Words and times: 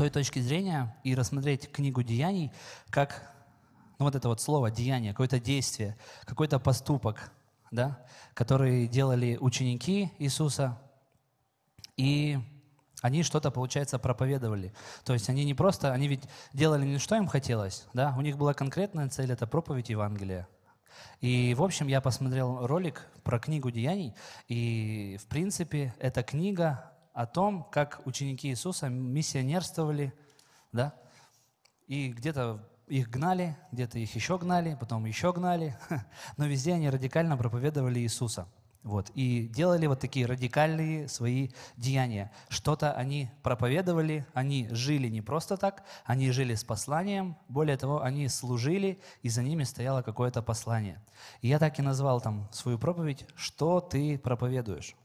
той 0.00 0.08
точки 0.08 0.38
зрения 0.38 0.96
и 1.04 1.14
рассмотреть 1.14 1.70
книгу 1.70 2.02
деяний 2.02 2.50
как 2.88 3.22
ну, 3.98 4.06
вот 4.06 4.14
это 4.14 4.28
вот 4.28 4.40
слово 4.40 4.70
деяние, 4.70 5.12
какое-то 5.12 5.38
действие, 5.38 5.94
какой-то 6.24 6.58
поступок, 6.58 7.30
да, 7.70 8.02
который 8.32 8.88
делали 8.88 9.36
ученики 9.38 10.10
Иисуса, 10.18 10.80
и 11.98 12.38
они 13.02 13.22
что-то, 13.22 13.50
получается, 13.50 13.98
проповедовали. 13.98 14.72
То 15.04 15.12
есть 15.12 15.28
они 15.28 15.44
не 15.44 15.52
просто, 15.52 15.92
они 15.92 16.08
ведь 16.08 16.22
делали 16.54 16.86
не 16.86 16.96
что 16.96 17.16
им 17.16 17.26
хотелось, 17.26 17.86
да, 17.92 18.14
у 18.16 18.22
них 18.22 18.38
была 18.38 18.54
конкретная 18.54 19.10
цель, 19.10 19.30
это 19.30 19.46
проповедь 19.46 19.90
Евангелия. 19.90 20.48
И, 21.20 21.52
в 21.52 21.62
общем, 21.62 21.88
я 21.88 22.00
посмотрел 22.00 22.66
ролик 22.66 23.06
про 23.22 23.38
книгу 23.38 23.70
Деяний, 23.70 24.14
и, 24.48 25.18
в 25.20 25.26
принципе, 25.26 25.94
эта 25.98 26.22
книга 26.22 26.89
о 27.20 27.26
том, 27.26 27.64
как 27.70 28.00
ученики 28.06 28.48
Иисуса 28.48 28.88
миссионерствовали, 28.88 30.14
да, 30.72 30.94
и 31.86 32.08
где-то 32.08 32.66
их 32.86 33.10
гнали, 33.10 33.58
где-то 33.72 33.98
их 33.98 34.14
еще 34.14 34.38
гнали, 34.38 34.74
потом 34.80 35.04
еще 35.04 35.30
гнали, 35.34 35.76
но 36.38 36.46
везде 36.46 36.72
они 36.72 36.88
радикально 36.88 37.36
проповедовали 37.36 38.00
Иисуса. 38.00 38.48
Вот, 38.82 39.10
и 39.14 39.48
делали 39.48 39.86
вот 39.86 40.00
такие 40.00 40.24
радикальные 40.24 41.08
свои 41.08 41.50
деяния. 41.76 42.32
Что-то 42.48 42.92
они 42.92 43.28
проповедовали, 43.42 44.26
они 44.32 44.68
жили 44.70 45.08
не 45.08 45.20
просто 45.20 45.58
так, 45.58 45.84
они 46.06 46.30
жили 46.30 46.54
с 46.54 46.64
посланием, 46.64 47.36
более 47.48 47.76
того, 47.76 48.02
они 48.02 48.28
служили, 48.28 48.98
и 49.20 49.28
за 49.28 49.42
ними 49.42 49.64
стояло 49.64 50.00
какое-то 50.00 50.40
послание. 50.40 51.02
И 51.42 51.48
я 51.48 51.58
так 51.58 51.78
и 51.78 51.82
назвал 51.82 52.22
там 52.22 52.48
свою 52.50 52.78
проповедь 52.78 53.26
«Что 53.34 53.80
ты 53.80 54.18
проповедуешь?» 54.18 54.96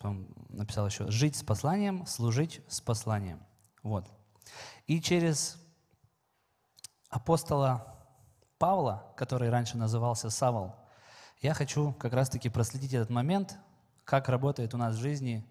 Потом 0.00 0.28
написал 0.48 0.86
еще 0.86 1.10
«Жить 1.10 1.36
с 1.36 1.42
посланием, 1.42 2.06
служить 2.06 2.62
с 2.68 2.80
посланием». 2.80 3.38
Вот. 3.82 4.08
И 4.86 4.98
через 5.02 5.62
апостола 7.10 7.98
Павла, 8.56 9.12
который 9.18 9.50
раньше 9.50 9.76
назывался 9.76 10.30
Савол, 10.30 10.74
я 11.42 11.52
хочу 11.52 11.92
как 11.92 12.14
раз-таки 12.14 12.48
проследить 12.48 12.94
этот 12.94 13.10
момент, 13.10 13.58
как 14.04 14.30
работает 14.30 14.72
у 14.72 14.78
нас 14.78 14.96
в 14.96 15.00
жизни, 15.00 15.46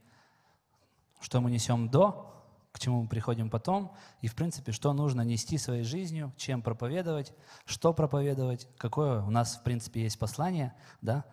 что 1.19 1.41
мы 1.41 1.51
несем 1.51 1.87
до, 1.87 2.43
к 2.71 2.79
чему 2.79 3.03
мы 3.03 3.07
приходим 3.07 3.51
потом, 3.51 3.95
и, 4.21 4.27
в 4.27 4.33
принципе, 4.33 4.71
что 4.71 4.93
нужно 4.93 5.21
нести 5.21 5.59
своей 5.59 5.83
жизнью, 5.83 6.33
чем 6.37 6.63
проповедовать, 6.63 7.33
что 7.65 7.93
проповедовать, 7.93 8.67
какое 8.79 9.21
у 9.21 9.29
нас, 9.29 9.57
в 9.57 9.63
принципе, 9.63 10.01
есть 10.01 10.17
послание, 10.17 10.73
да, 11.01 11.23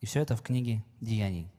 и 0.00 0.06
все 0.06 0.22
это 0.22 0.34
в 0.34 0.42
книге 0.42 0.84
«Деяний». 1.00 1.53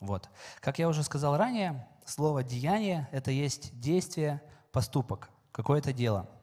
Вот. 0.00 0.28
Как 0.60 0.78
я 0.78 0.88
уже 0.88 1.02
сказал 1.02 1.36
ранее, 1.36 1.86
слово 2.04 2.42
«деяние»— 2.42 3.08
это 3.12 3.30
есть 3.30 3.78
действие, 3.78 4.42
поступок, 4.72 5.30
какое-то 5.52 5.92
дело– 5.92 6.28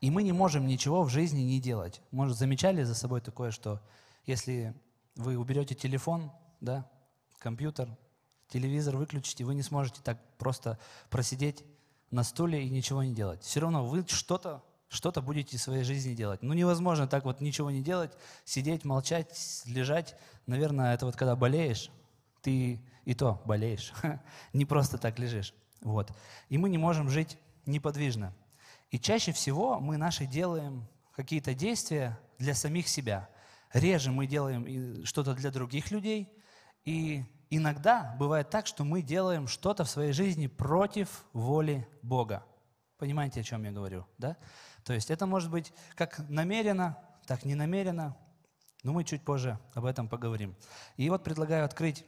и 0.00 0.10
мы 0.10 0.22
не 0.22 0.32
можем 0.32 0.66
ничего 0.66 1.02
в 1.02 1.08
жизни 1.08 1.40
не 1.40 1.60
делать. 1.60 2.00
Может, 2.10 2.36
замечали 2.36 2.82
за 2.82 2.94
собой 2.94 3.20
такое, 3.20 3.50
что 3.50 3.80
если 4.24 4.74
вы 5.16 5.36
уберете 5.36 5.74
телефон, 5.74 6.32
да, 6.60 6.88
компьютер, 7.38 7.88
телевизор 8.48 8.96
выключите, 8.96 9.44
вы 9.44 9.54
не 9.54 9.62
сможете 9.62 10.00
так 10.02 10.18
просто 10.38 10.78
просидеть 11.10 11.64
на 12.10 12.24
стуле 12.24 12.64
и 12.64 12.70
ничего 12.70 13.02
не 13.02 13.14
делать. 13.14 13.42
Все 13.42 13.60
равно 13.60 13.84
вы 13.84 14.04
что-то 14.08 14.62
что-то 14.88 15.22
будете 15.22 15.56
в 15.56 15.62
своей 15.62 15.84
жизни 15.84 16.12
делать. 16.12 16.42
Ну, 16.42 16.52
невозможно 16.52 17.06
так 17.06 17.24
вот 17.24 17.40
ничего 17.40 17.70
не 17.70 17.80
делать, 17.80 18.12
сидеть, 18.44 18.84
молчать, 18.84 19.62
лежать. 19.64 20.14
Наверное, 20.44 20.92
это 20.92 21.06
вот 21.06 21.16
когда 21.16 21.34
болеешь, 21.34 21.90
ты 22.42 22.80
и 23.04 23.14
то 23.14 23.42
болеешь. 23.46 23.92
не 24.52 24.64
просто 24.64 24.98
так 24.98 25.18
лежишь. 25.18 25.54
Вот. 25.80 26.12
И 26.48 26.58
мы 26.58 26.68
не 26.68 26.78
можем 26.78 27.08
жить 27.08 27.38
неподвижно. 27.66 28.34
И 28.90 28.98
чаще 28.98 29.32
всего 29.32 29.80
мы 29.80 29.96
наши 29.96 30.26
делаем 30.26 30.86
какие-то 31.16 31.54
действия 31.54 32.18
для 32.38 32.54
самих 32.54 32.88
себя. 32.88 33.28
Реже 33.72 34.12
мы 34.12 34.26
делаем 34.26 35.04
что-то 35.04 35.34
для 35.34 35.50
других 35.50 35.90
людей. 35.90 36.28
И 36.84 37.24
иногда 37.48 38.14
бывает 38.18 38.50
так, 38.50 38.66
что 38.66 38.84
мы 38.84 39.02
делаем 39.02 39.46
что-то 39.46 39.84
в 39.84 39.90
своей 39.90 40.12
жизни 40.12 40.46
против 40.46 41.24
воли 41.32 41.88
Бога. 42.02 42.44
Понимаете, 42.98 43.40
о 43.40 43.44
чем 43.44 43.64
я 43.64 43.72
говорю? 43.72 44.06
Да? 44.18 44.36
То 44.84 44.92
есть 44.92 45.10
это 45.10 45.26
может 45.26 45.50
быть 45.50 45.72
как 45.94 46.18
намеренно, 46.28 46.98
так 47.26 47.44
не 47.44 47.54
намеренно. 47.54 48.16
Но 48.82 48.92
мы 48.92 49.04
чуть 49.04 49.24
позже 49.24 49.58
об 49.74 49.84
этом 49.84 50.08
поговорим. 50.08 50.56
И 50.96 51.08
вот 51.08 51.22
предлагаю 51.22 51.64
открыть 51.64 52.04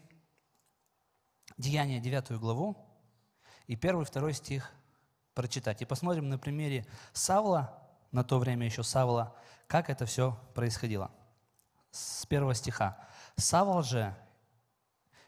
Деяние 1.56 2.00
9 2.00 2.32
главу 2.32 2.76
и 3.68 3.76
первый, 3.76 4.04
второй 4.04 4.34
стих 4.34 4.72
прочитать. 5.34 5.82
И 5.82 5.84
посмотрим 5.84 6.28
на 6.28 6.36
примере 6.36 6.84
Савла, 7.12 7.80
на 8.10 8.24
то 8.24 8.38
время 8.38 8.66
еще 8.66 8.82
Савла, 8.82 9.36
как 9.68 9.88
это 9.88 10.04
все 10.04 10.36
происходило. 10.54 11.12
С 11.92 12.26
первого 12.26 12.54
стиха. 12.54 12.98
Савл 13.36 13.84
же, 13.84 14.16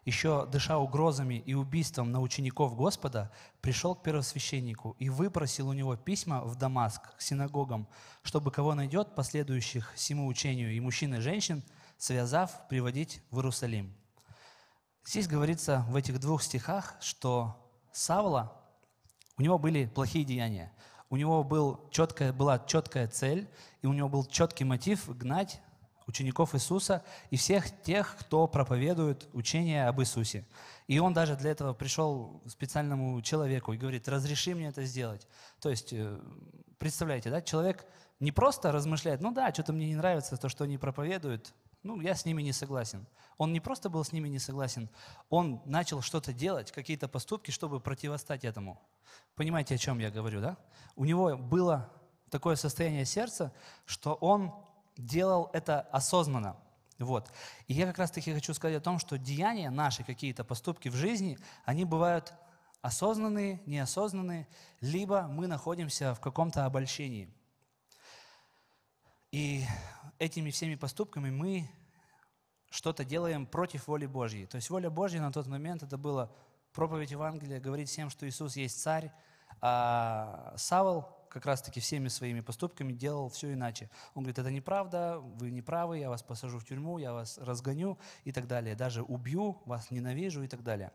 еще 0.05 0.47
дыша 0.47 0.79
угрозами 0.79 1.35
и 1.47 1.55
убийством 1.55 2.11
на 2.11 2.21
учеников 2.21 2.75
Господа, 2.75 3.33
пришел 3.61 3.95
к 3.95 4.03
первосвященнику 4.03 4.97
и 4.99 5.09
выпросил 5.09 5.69
у 5.69 5.73
него 5.73 5.97
письма 5.97 6.43
в 6.43 6.57
Дамаск 6.57 7.17
к 7.17 7.21
синагогам, 7.21 7.89
чтобы 8.23 8.51
кого 8.51 8.75
найдет 8.75 9.15
последующих 9.15 9.93
всему 9.95 10.27
учению 10.27 10.73
и 10.73 10.81
мужчин 10.81 11.15
и 11.15 11.21
женщин, 11.21 11.63
связав, 11.99 12.67
приводить 12.69 13.23
в 13.31 13.37
Иерусалим. 13.37 13.95
Здесь 15.07 15.29
говорится 15.29 15.85
в 15.89 15.95
этих 15.95 16.19
двух 16.19 16.43
стихах, 16.43 16.97
что 17.01 17.57
Савла 17.93 18.61
у 19.39 19.43
него 19.43 19.57
были 19.57 19.87
плохие 19.87 20.25
деяния. 20.25 20.73
У 21.11 21.17
него 21.17 21.45
был 21.45 21.89
четкая, 21.93 22.33
была 22.33 22.59
четкая 22.59 23.07
цель, 23.07 23.49
и 23.83 23.87
у 23.87 23.93
него 23.93 24.09
был 24.09 24.25
четкий 24.25 24.65
мотив 24.65 25.09
гнать 25.17 25.61
учеников 26.09 26.57
Иисуса 26.57 27.05
и 27.31 27.37
всех 27.37 27.83
тех, 27.83 28.17
кто 28.19 28.49
проповедует 28.49 29.29
учение 29.33 29.87
об 29.87 30.01
Иисусе. 30.01 30.45
И 30.89 30.99
он 30.99 31.13
даже 31.13 31.37
для 31.37 31.53
этого 31.53 31.73
пришел 31.73 32.43
к 32.45 32.51
специальному 32.51 33.23
человеку 33.23 33.73
и 33.73 33.79
говорит, 33.79 34.09
разреши 34.09 34.57
мне 34.57 34.69
это 34.69 34.85
сделать. 34.85 35.29
То 35.61 35.71
есть, 35.71 35.93
э, 35.93 36.19
представляете, 36.79 37.31
да, 37.31 37.41
человек 37.43 37.87
не 38.19 38.33
просто 38.33 38.73
размышляет, 38.73 39.21
ну 39.21 39.31
да, 39.31 39.53
что-то 39.53 39.73
мне 39.73 39.87
не 39.87 39.97
нравится 39.97 40.37
то, 40.37 40.49
что 40.49 40.65
они 40.65 40.79
проповедуют, 40.79 41.55
ну, 41.87 42.01
я 42.01 42.15
с 42.15 42.25
ними 42.25 42.43
не 42.43 42.53
согласен. 42.53 43.07
Он 43.39 43.53
не 43.53 43.61
просто 43.61 43.89
был 43.89 44.05
с 44.05 44.13
ними 44.13 44.29
не 44.29 44.39
согласен, 44.39 44.89
он 45.31 45.63
начал 45.65 46.03
что-то 46.03 46.33
делать, 46.33 46.73
какие-то 46.73 47.09
поступки, 47.09 47.51
чтобы 47.51 47.81
противостать 47.81 48.45
этому. 48.45 48.81
Понимаете, 49.35 49.75
о 49.75 49.79
чем 49.79 49.99
я 49.99 50.11
говорю, 50.11 50.41
да? 50.41 50.57
У 50.97 51.05
него 51.05 51.37
было 51.37 51.91
такое 52.31 52.57
состояние 52.57 53.05
сердца, 53.05 53.53
что 53.85 54.15
он 54.15 54.53
делал 54.97 55.51
это 55.53 55.81
осознанно. 55.93 56.57
Вот. 56.99 57.31
И 57.67 57.75
я 57.75 57.87
как 57.87 57.99
раз-таки 57.99 58.33
хочу 58.33 58.55
сказать 58.55 58.79
о 58.79 58.81
том, 58.81 58.99
что 58.99 59.19
деяния 59.19 59.71
наши, 59.71 60.03
какие-то 60.03 60.45
поступки 60.45 60.89
в 60.89 60.95
жизни, 60.95 61.39
они 61.65 61.85
бывают 61.85 62.33
осознанные, 62.81 63.61
неосознанные, 63.67 64.49
либо 64.81 65.23
мы 65.29 65.47
находимся 65.47 66.15
в 66.15 66.21
каком-то 66.21 66.65
обольщении. 66.65 67.29
И 69.33 69.65
этими 70.19 70.51
всеми 70.51 70.75
поступками 70.77 71.31
мы 71.31 71.69
что-то 72.71 73.05
делаем 73.05 73.47
против 73.47 73.87
воли 73.87 74.07
Божьей. 74.07 74.47
То 74.47 74.57
есть 74.57 74.71
воля 74.71 74.91
Божья 74.91 75.21
на 75.21 75.33
тот 75.33 75.47
момент 75.47 75.83
это 75.83 75.97
было 75.97 76.33
проповедь 76.73 77.11
Евангелия, 77.11 77.61
говорить 77.61 77.89
всем, 77.89 78.11
что 78.11 78.29
Иисус 78.29 78.57
есть 78.57 78.81
царь, 78.81 79.13
а 79.61 80.55
Савол 80.57 81.07
как 81.37 81.45
раз-таки 81.45 81.81
всеми 81.81 82.09
своими 82.09 82.41
поступками 82.41 82.93
делал 82.93 83.29
все 83.29 83.53
иначе. 83.53 83.91
Он 84.15 84.23
говорит, 84.23 84.39
это 84.39 84.51
неправда, 84.51 85.19
вы 85.19 85.51
не 85.51 85.61
правы, 85.61 85.99
я 85.99 86.09
вас 86.09 86.23
посажу 86.23 86.59
в 86.59 86.65
тюрьму, 86.65 86.99
я 86.99 87.13
вас 87.13 87.39
разгоню 87.39 87.99
и 88.25 88.33
так 88.33 88.47
далее. 88.47 88.75
Даже 88.75 89.03
убью, 89.03 89.61
вас 89.67 89.91
ненавижу 89.91 90.43
и 90.43 90.49
так 90.49 90.63
далее. 90.63 90.93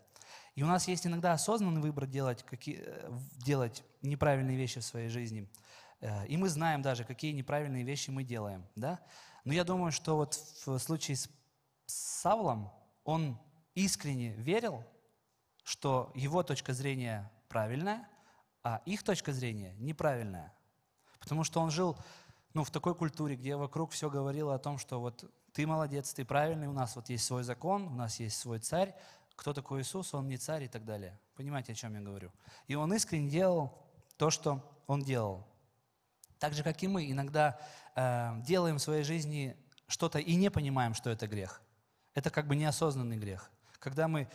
И 0.55 0.63
у 0.63 0.67
нас 0.67 0.87
есть 0.87 1.05
иногда 1.05 1.33
осознанный 1.33 1.81
выбор 1.81 2.07
делать, 2.07 2.43
какие, 2.43 2.81
э, 2.83 3.11
делать 3.37 3.83
неправильные 4.01 4.57
вещи 4.57 4.79
в 4.79 4.83
своей 4.83 5.09
жизни. 5.09 5.47
Э, 6.01 6.25
и 6.27 6.37
мы 6.37 6.49
знаем 6.49 6.81
даже, 6.81 7.03
какие 7.05 7.31
неправильные 7.31 7.83
вещи 7.83 8.09
мы 8.09 8.23
делаем. 8.23 8.65
Да? 8.75 8.99
Но 9.45 9.53
я 9.53 9.63
думаю, 9.63 9.91
что 9.91 10.17
вот 10.17 10.33
в 10.65 10.77
случае 10.79 11.17
с 11.17 11.29
Савлом 11.85 12.71
он 13.03 13.39
искренне 13.75 14.33
верил, 14.33 14.83
что 15.63 16.11
его 16.15 16.43
точка 16.43 16.73
зрения 16.73 17.31
правильная, 17.47 18.07
а 18.63 18.81
их 18.85 19.03
точка 19.03 19.33
зрения 19.33 19.73
неправильная. 19.77 20.53
Потому 21.19 21.43
что 21.43 21.61
он 21.61 21.71
жил 21.71 21.97
ну, 22.53 22.63
в 22.63 22.71
такой 22.71 22.95
культуре, 22.95 23.35
где 23.35 23.55
вокруг 23.55 23.91
все 23.91 24.09
говорило 24.09 24.55
о 24.55 24.59
том, 24.59 24.77
что 24.77 24.99
вот 24.99 25.23
ты 25.53 25.65
молодец, 25.65 26.13
ты 26.13 26.25
правильный, 26.25 26.67
у 26.67 26.73
нас 26.73 26.95
вот 26.95 27.09
есть 27.09 27.25
свой 27.25 27.43
закон, 27.43 27.87
у 27.87 27.95
нас 27.95 28.19
есть 28.19 28.37
свой 28.37 28.59
царь, 28.59 28.95
кто 29.35 29.53
такой 29.53 29.81
Иисус, 29.81 30.13
он 30.13 30.27
не 30.27 30.37
царь 30.37 30.63
и 30.63 30.67
так 30.67 30.85
далее. 30.85 31.19
Понимаете, 31.35 31.71
о 31.71 31.75
чем 31.75 31.95
я 31.95 32.01
говорю? 32.01 32.31
И 32.67 32.75
он 32.75 32.93
искренне 32.93 33.29
делал 33.29 33.77
то, 34.17 34.29
что 34.29 34.61
он 34.87 35.01
делал. 35.01 35.47
Так 36.41 36.55
же, 36.55 36.63
как 36.63 36.81
и 36.81 36.87
мы, 36.87 37.11
иногда 37.11 37.59
э, 37.95 38.31
делаем 38.41 38.77
в 38.77 38.81
своей 38.81 39.03
жизни 39.03 39.55
что-то 39.85 40.17
и 40.17 40.33
не 40.33 40.49
понимаем, 40.49 40.95
что 40.95 41.11
это 41.11 41.27
грех. 41.27 41.61
Это 42.15 42.31
как 42.31 42.47
бы 42.47 42.55
неосознанный 42.55 43.17
грех. 43.17 43.51
Когда 43.77 44.07
мы 44.07 44.27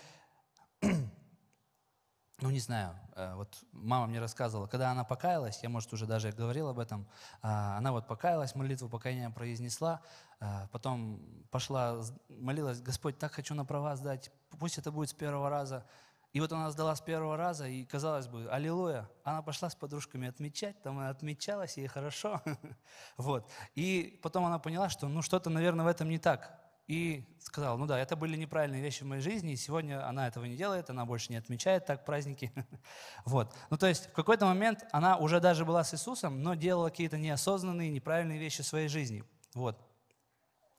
ну 0.82 2.50
не 2.50 2.60
знаю, 2.60 2.94
э, 3.16 3.34
вот 3.34 3.58
мама 3.72 4.06
мне 4.06 4.20
рассказывала, 4.20 4.68
когда 4.68 4.92
она 4.92 5.02
покаялась, 5.02 5.58
я, 5.64 5.68
может, 5.68 5.92
уже 5.92 6.06
даже 6.06 6.30
говорил 6.30 6.68
об 6.68 6.78
этом, 6.78 7.08
а, 7.42 7.76
она 7.76 7.90
вот 7.90 8.06
покаялась, 8.06 8.54
молитву 8.54 8.88
покаяния 8.88 9.30
произнесла, 9.30 10.00
а, 10.38 10.68
потом 10.70 11.20
пошла, 11.50 12.02
молилась, 12.28 12.80
Господь, 12.82 13.18
так 13.18 13.32
хочу 13.32 13.56
на 13.56 13.64
права 13.64 13.96
сдать, 13.96 14.30
пусть 14.60 14.78
это 14.78 14.92
будет 14.92 15.08
с 15.08 15.14
первого 15.14 15.50
раза. 15.50 15.84
И 16.36 16.40
вот 16.40 16.52
она 16.52 16.70
сдала 16.70 16.94
с 16.94 17.00
первого 17.00 17.38
раза, 17.38 17.66
и 17.66 17.82
казалось 17.86 18.26
бы, 18.26 18.46
аллилуйя, 18.50 19.08
она 19.24 19.40
пошла 19.40 19.70
с 19.70 19.74
подружками 19.74 20.28
отмечать, 20.28 20.82
там 20.82 20.98
она 20.98 21.08
отмечалась, 21.08 21.78
ей 21.78 21.86
хорошо. 21.86 22.42
вот. 23.16 23.50
И 23.74 24.20
потом 24.22 24.44
она 24.44 24.58
поняла, 24.58 24.90
что 24.90 25.08
ну 25.08 25.22
что-то, 25.22 25.48
наверное, 25.48 25.86
в 25.86 25.88
этом 25.88 26.10
не 26.10 26.18
так 26.18 26.60
и 26.88 27.24
сказал, 27.40 27.78
ну 27.78 27.86
да, 27.86 27.98
это 27.98 28.16
были 28.16 28.36
неправильные 28.36 28.82
вещи 28.82 29.02
в 29.02 29.06
моей 29.06 29.22
жизни, 29.22 29.54
и 29.54 29.56
сегодня 29.56 30.06
она 30.06 30.28
этого 30.28 30.44
не 30.44 30.56
делает, 30.56 30.90
она 30.90 31.06
больше 31.06 31.32
не 31.32 31.38
отмечает 31.38 31.86
так 31.86 32.04
праздники. 32.04 32.52
вот. 33.24 33.56
Ну 33.70 33.78
то 33.78 33.86
есть 33.86 34.10
в 34.10 34.12
какой-то 34.12 34.44
момент 34.44 34.84
она 34.92 35.16
уже 35.16 35.40
даже 35.40 35.64
была 35.64 35.84
с 35.84 35.94
Иисусом, 35.94 36.42
но 36.42 36.52
делала 36.52 36.90
какие-то 36.90 37.16
неосознанные, 37.16 37.90
неправильные 37.90 38.38
вещи 38.38 38.62
в 38.62 38.66
своей 38.66 38.88
жизни. 38.88 39.24
Вот. 39.54 39.80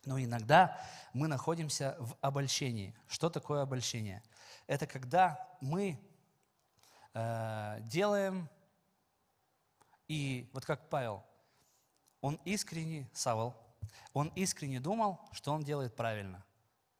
Но 0.06 0.20
иногда 0.20 0.80
мы 1.14 1.28
находимся 1.28 1.96
в 1.98 2.16
обольщении. 2.22 2.96
Что 3.08 3.32
такое 3.32 3.64
обольщение? 3.64 4.22
Это 4.68 4.86
когда 4.86 5.48
мы 5.62 5.98
э, 7.14 7.78
делаем, 7.84 8.50
и 10.08 10.50
вот 10.54 10.66
как 10.66 10.90
Павел, 10.90 11.24
он 12.22 12.40
искренне, 12.46 13.10
Савол, 13.14 13.56
он 14.14 14.28
искренне 14.36 14.80
думал, 14.80 15.20
что 15.32 15.54
он 15.54 15.64
делает 15.64 15.96
правильно. 15.96 16.44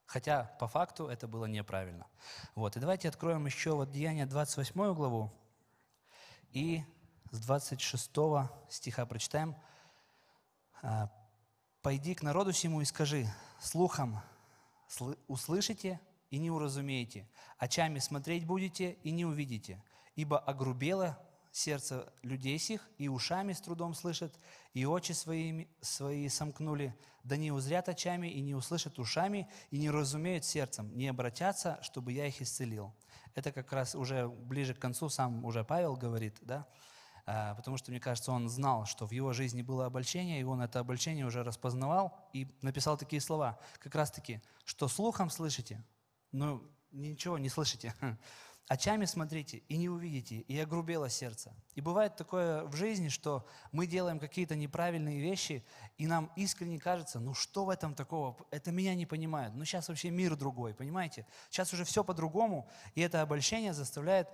Хотя 0.06 0.46
по 0.60 0.68
факту 0.68 1.08
это 1.08 1.28
было 1.28 1.46
неправильно. 1.46 2.08
Вот. 2.56 2.78
И 2.78 2.80
давайте 2.80 3.10
откроем 3.10 3.46
еще 3.46 3.76
вот 3.76 3.92
Деяние 3.92 4.26
28 4.26 4.94
главу 4.94 5.34
и 6.52 6.84
с 7.32 7.40
26 7.40 8.12
стиха 8.70 9.06
прочитаем. 9.06 9.56
«А, 10.82 11.12
«Пойди 11.82 12.16
к 12.16 12.24
народу 12.24 12.54
сему 12.54 12.82
и 12.82 12.86
скажи, 12.86 13.28
слухом 13.60 14.22
услышите 15.28 16.00
и 16.30 16.38
не 16.38 16.52
уразумеете, 16.52 17.28
очами 17.58 18.00
смотреть 18.00 18.46
будете 18.46 18.94
и 19.04 19.12
не 19.12 19.26
увидите, 19.26 19.84
ибо 20.16 20.40
огрубело 20.40 21.18
сердце 21.52 22.12
людей 22.22 22.60
сих, 22.60 22.88
и 22.98 23.08
ушами 23.08 23.54
с 23.54 23.62
трудом 23.62 23.94
слышат, 23.94 24.34
и 24.74 24.86
очи 24.86 25.14
свои, 25.14 25.66
свои 25.82 26.30
сомкнули, 26.30 26.96
да 27.24 27.36
не 27.36 27.52
узрят 27.52 27.90
очами, 27.90 28.28
и 28.28 28.42
не 28.42 28.54
услышат 28.54 29.00
ушами, 29.00 29.50
и 29.72 29.78
не 29.78 29.90
разумеют 29.90 30.46
сердцем, 30.46 30.96
не 30.96 31.08
обратятся, 31.08 31.80
чтобы 31.82 32.12
я 32.12 32.28
их 32.28 32.42
исцелил». 32.42 32.94
Это 33.34 33.52
как 33.52 33.72
раз 33.72 33.96
уже 33.96 34.28
ближе 34.28 34.74
к 34.74 34.80
концу 34.80 35.10
сам 35.10 35.46
уже 35.46 35.64
Павел 35.64 35.96
говорит, 35.96 36.38
да? 36.42 36.68
А, 37.26 37.56
потому 37.56 37.78
что, 37.78 37.92
мне 37.92 38.00
кажется, 38.00 38.32
он 38.32 38.48
знал, 38.50 38.86
что 38.86 39.06
в 39.06 39.12
его 39.12 39.34
жизни 39.34 39.62
было 39.62 39.86
обольщение, 39.86 40.40
и 40.40 40.44
он 40.44 40.62
это 40.62 40.80
обольщение 40.80 41.26
уже 41.26 41.44
распознавал 41.44 42.18
и 42.34 42.48
написал 42.62 42.98
такие 42.98 43.22
слова, 43.22 43.60
как 43.80 43.94
раз-таки, 43.96 44.42
что 44.64 44.88
слухом 44.88 45.30
слышите, 45.30 45.84
но 46.32 46.62
ничего 46.92 47.38
не 47.38 47.50
слышите. 47.50 47.94
очами 48.68 49.06
смотрите 49.06 49.58
и 49.70 49.78
не 49.78 49.90
увидите, 49.90 50.40
и 50.40 50.60
огрубело 50.60 51.10
сердце. 51.10 51.56
И 51.76 51.82
бывает 51.82 52.16
такое 52.16 52.66
в 52.66 52.76
жизни, 52.76 53.10
что 53.10 53.48
мы 53.72 53.88
делаем 53.88 54.20
какие-то 54.20 54.56
неправильные 54.56 55.22
вещи, 55.22 55.66
и 55.98 56.06
нам 56.06 56.32
искренне 56.36 56.80
кажется, 56.80 57.20
ну 57.20 57.34
что 57.34 57.66
в 57.66 57.70
этом 57.70 57.96
такого, 57.96 58.38
это 58.52 58.72
меня 58.72 58.94
не 58.94 59.06
понимают, 59.06 59.56
ну 59.56 59.64
сейчас 59.64 59.88
вообще 59.88 60.10
мир 60.10 60.36
другой, 60.36 60.74
понимаете? 60.74 61.26
Сейчас 61.50 61.74
уже 61.74 61.86
все 61.86 62.04
по-другому, 62.04 62.70
и 62.94 63.02
это 63.02 63.22
обольщение 63.22 63.74
заставляет 63.74 64.28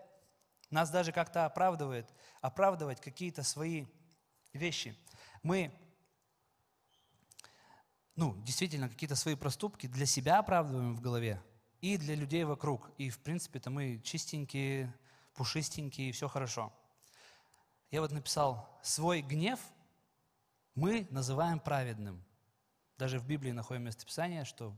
нас 0.71 0.89
даже 0.89 1.11
как-то 1.11 1.45
оправдывает, 1.45 2.11
оправдывать 2.41 2.99
какие-то 2.99 3.43
свои 3.43 3.85
вещи. 4.53 4.97
Мы 5.43 5.71
ну, 8.15 8.35
действительно, 8.43 8.89
какие-то 8.89 9.15
свои 9.15 9.35
проступки 9.35 9.87
для 9.87 10.05
себя 10.05 10.39
оправдываем 10.39 10.95
в 10.95 11.01
голове, 11.01 11.41
и 11.83 11.97
для 11.97 12.15
людей 12.15 12.45
вокруг. 12.45 12.89
И, 12.97 13.09
в 13.09 13.19
принципе-то 13.19 13.69
мы 13.69 13.99
чистенькие, 14.05 14.93
пушистенькие, 15.33 16.09
и 16.09 16.11
все 16.13 16.29
хорошо. 16.29 16.71
Я 17.91 17.99
вот 17.99 18.11
написал, 18.11 18.79
свой 18.81 19.21
гнев 19.21 19.59
мы 20.75 21.05
называем 21.09 21.59
праведным. 21.59 22.23
Даже 22.97 23.19
в 23.19 23.27
Библии 23.27 23.51
находим 23.51 23.83
местописание, 23.83 24.45
что 24.45 24.73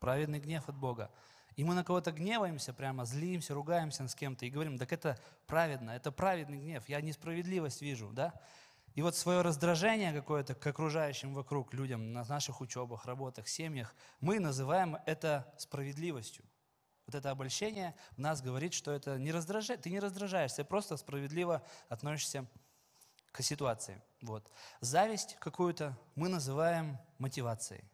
праведный 0.00 0.40
гнев 0.40 0.68
от 0.68 0.76
Бога. 0.76 1.12
И 1.54 1.62
мы 1.62 1.74
на 1.76 1.84
кого-то 1.84 2.10
гневаемся, 2.10 2.74
прямо 2.74 3.04
злимся, 3.04 3.54
ругаемся 3.54 4.08
с 4.08 4.14
кем-то 4.16 4.44
и 4.44 4.50
говорим, 4.50 4.78
так 4.78 4.92
это 4.92 5.20
праведно, 5.46 5.92
это 5.92 6.10
праведный 6.10 6.58
гнев, 6.58 6.88
я 6.88 7.00
несправедливость 7.00 7.82
вижу, 7.82 8.10
да? 8.12 8.34
И 8.94 9.02
вот 9.02 9.16
свое 9.16 9.40
раздражение 9.40 10.12
какое-то 10.12 10.54
к 10.54 10.66
окружающим 10.66 11.32
вокруг 11.34 11.72
людям 11.72 12.12
на 12.12 12.24
наших 12.24 12.60
учебах, 12.60 13.06
работах, 13.06 13.48
семьях, 13.48 13.94
мы 14.20 14.38
называем 14.38 14.98
это 15.06 15.52
справедливостью. 15.58 16.44
Вот 17.06 17.14
это 17.14 17.30
обольщение 17.30 17.94
в 18.12 18.18
нас 18.18 18.42
говорит, 18.42 18.74
что 18.74 18.92
это 18.92 19.18
не 19.18 19.32
раздражает, 19.32 19.82
ты 19.82 19.90
не 19.90 19.98
раздражаешься, 19.98 20.64
просто 20.64 20.96
справедливо 20.96 21.62
относишься 21.88 22.46
к 23.32 23.42
ситуации. 23.42 24.00
Вот. 24.20 24.50
Зависть 24.80 25.36
какую-то 25.40 25.98
мы 26.14 26.28
называем 26.28 26.98
мотивацией. 27.18 27.84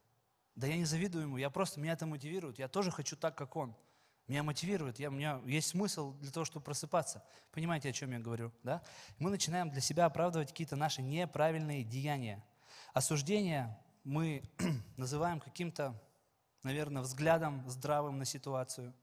Да 0.57 0.67
я 0.67 0.77
не 0.77 0.85
завидую 0.85 1.25
ему, 1.25 1.37
я 1.37 1.51
просто, 1.51 1.81
меня 1.81 1.93
это 1.93 2.07
мотивирует, 2.07 2.59
я 2.59 2.67
тоже 2.67 2.91
хочу 2.91 3.17
так, 3.17 3.37
как 3.37 3.55
он– 3.55 3.75
меня 4.29 4.43
мотивирует, 4.43 4.99
я, 4.99 5.09
у 5.09 5.13
меня 5.13 5.41
есть 5.47 5.69
смысл 5.69 6.13
для 6.15 6.31
того, 6.31 6.45
чтобы 6.45 6.65
просыпаться. 6.65 7.23
Понимаете, 7.51 7.89
о 7.89 7.93
чем 7.93 8.13
я 8.13 8.19
говорю? 8.19 8.53
Да? 8.63 8.83
Мы 9.19 9.31
начинаем 9.31 9.71
для 9.71 9.81
себя 9.81 10.05
оправдывать 10.05 10.51
какие-то 10.51 10.77
наши 10.77 11.01
неправильные 11.01 11.83
деяния. 11.83 12.45
Осуждение 12.93 13.79
мы 14.05 14.43
называем 14.97 15.41
каким-то, 15.41 15.99
наверное, 16.63 17.03
взглядом 17.03 17.67
здравым 17.69 18.19
на 18.19 18.27
ситуацию. 18.27 18.95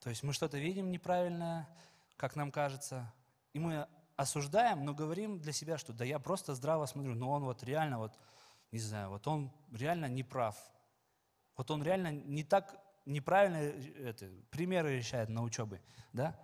То 0.00 0.08
есть 0.08 0.22
мы 0.22 0.32
что-то 0.32 0.58
видим 0.58 0.90
неправильное, 0.90 1.68
как 2.16 2.34
нам 2.34 2.50
кажется, 2.50 3.12
и 3.52 3.58
мы 3.58 3.86
осуждаем, 4.16 4.84
но 4.84 4.94
говорим 4.94 5.40
для 5.40 5.52
себя, 5.52 5.78
что 5.78 5.92
да 5.92 6.04
я 6.04 6.18
просто 6.18 6.54
здраво 6.54 6.86
смотрю, 6.86 7.14
но 7.14 7.30
он 7.30 7.44
вот 7.44 7.62
реально 7.62 7.98
вот, 7.98 8.18
не 8.72 8.78
знаю, 8.78 9.10
вот 9.10 9.26
он 9.28 9.52
реально 9.72 10.06
не 10.06 10.22
прав. 10.22 10.56
Вот 11.56 11.70
он 11.70 11.82
реально 11.82 12.12
не 12.12 12.44
так 12.44 12.80
неправильно 13.08 13.56
э, 13.56 14.08
это, 14.08 14.30
примеры 14.50 14.96
решает 14.96 15.28
на 15.28 15.42
учебе, 15.42 15.80
да? 16.12 16.38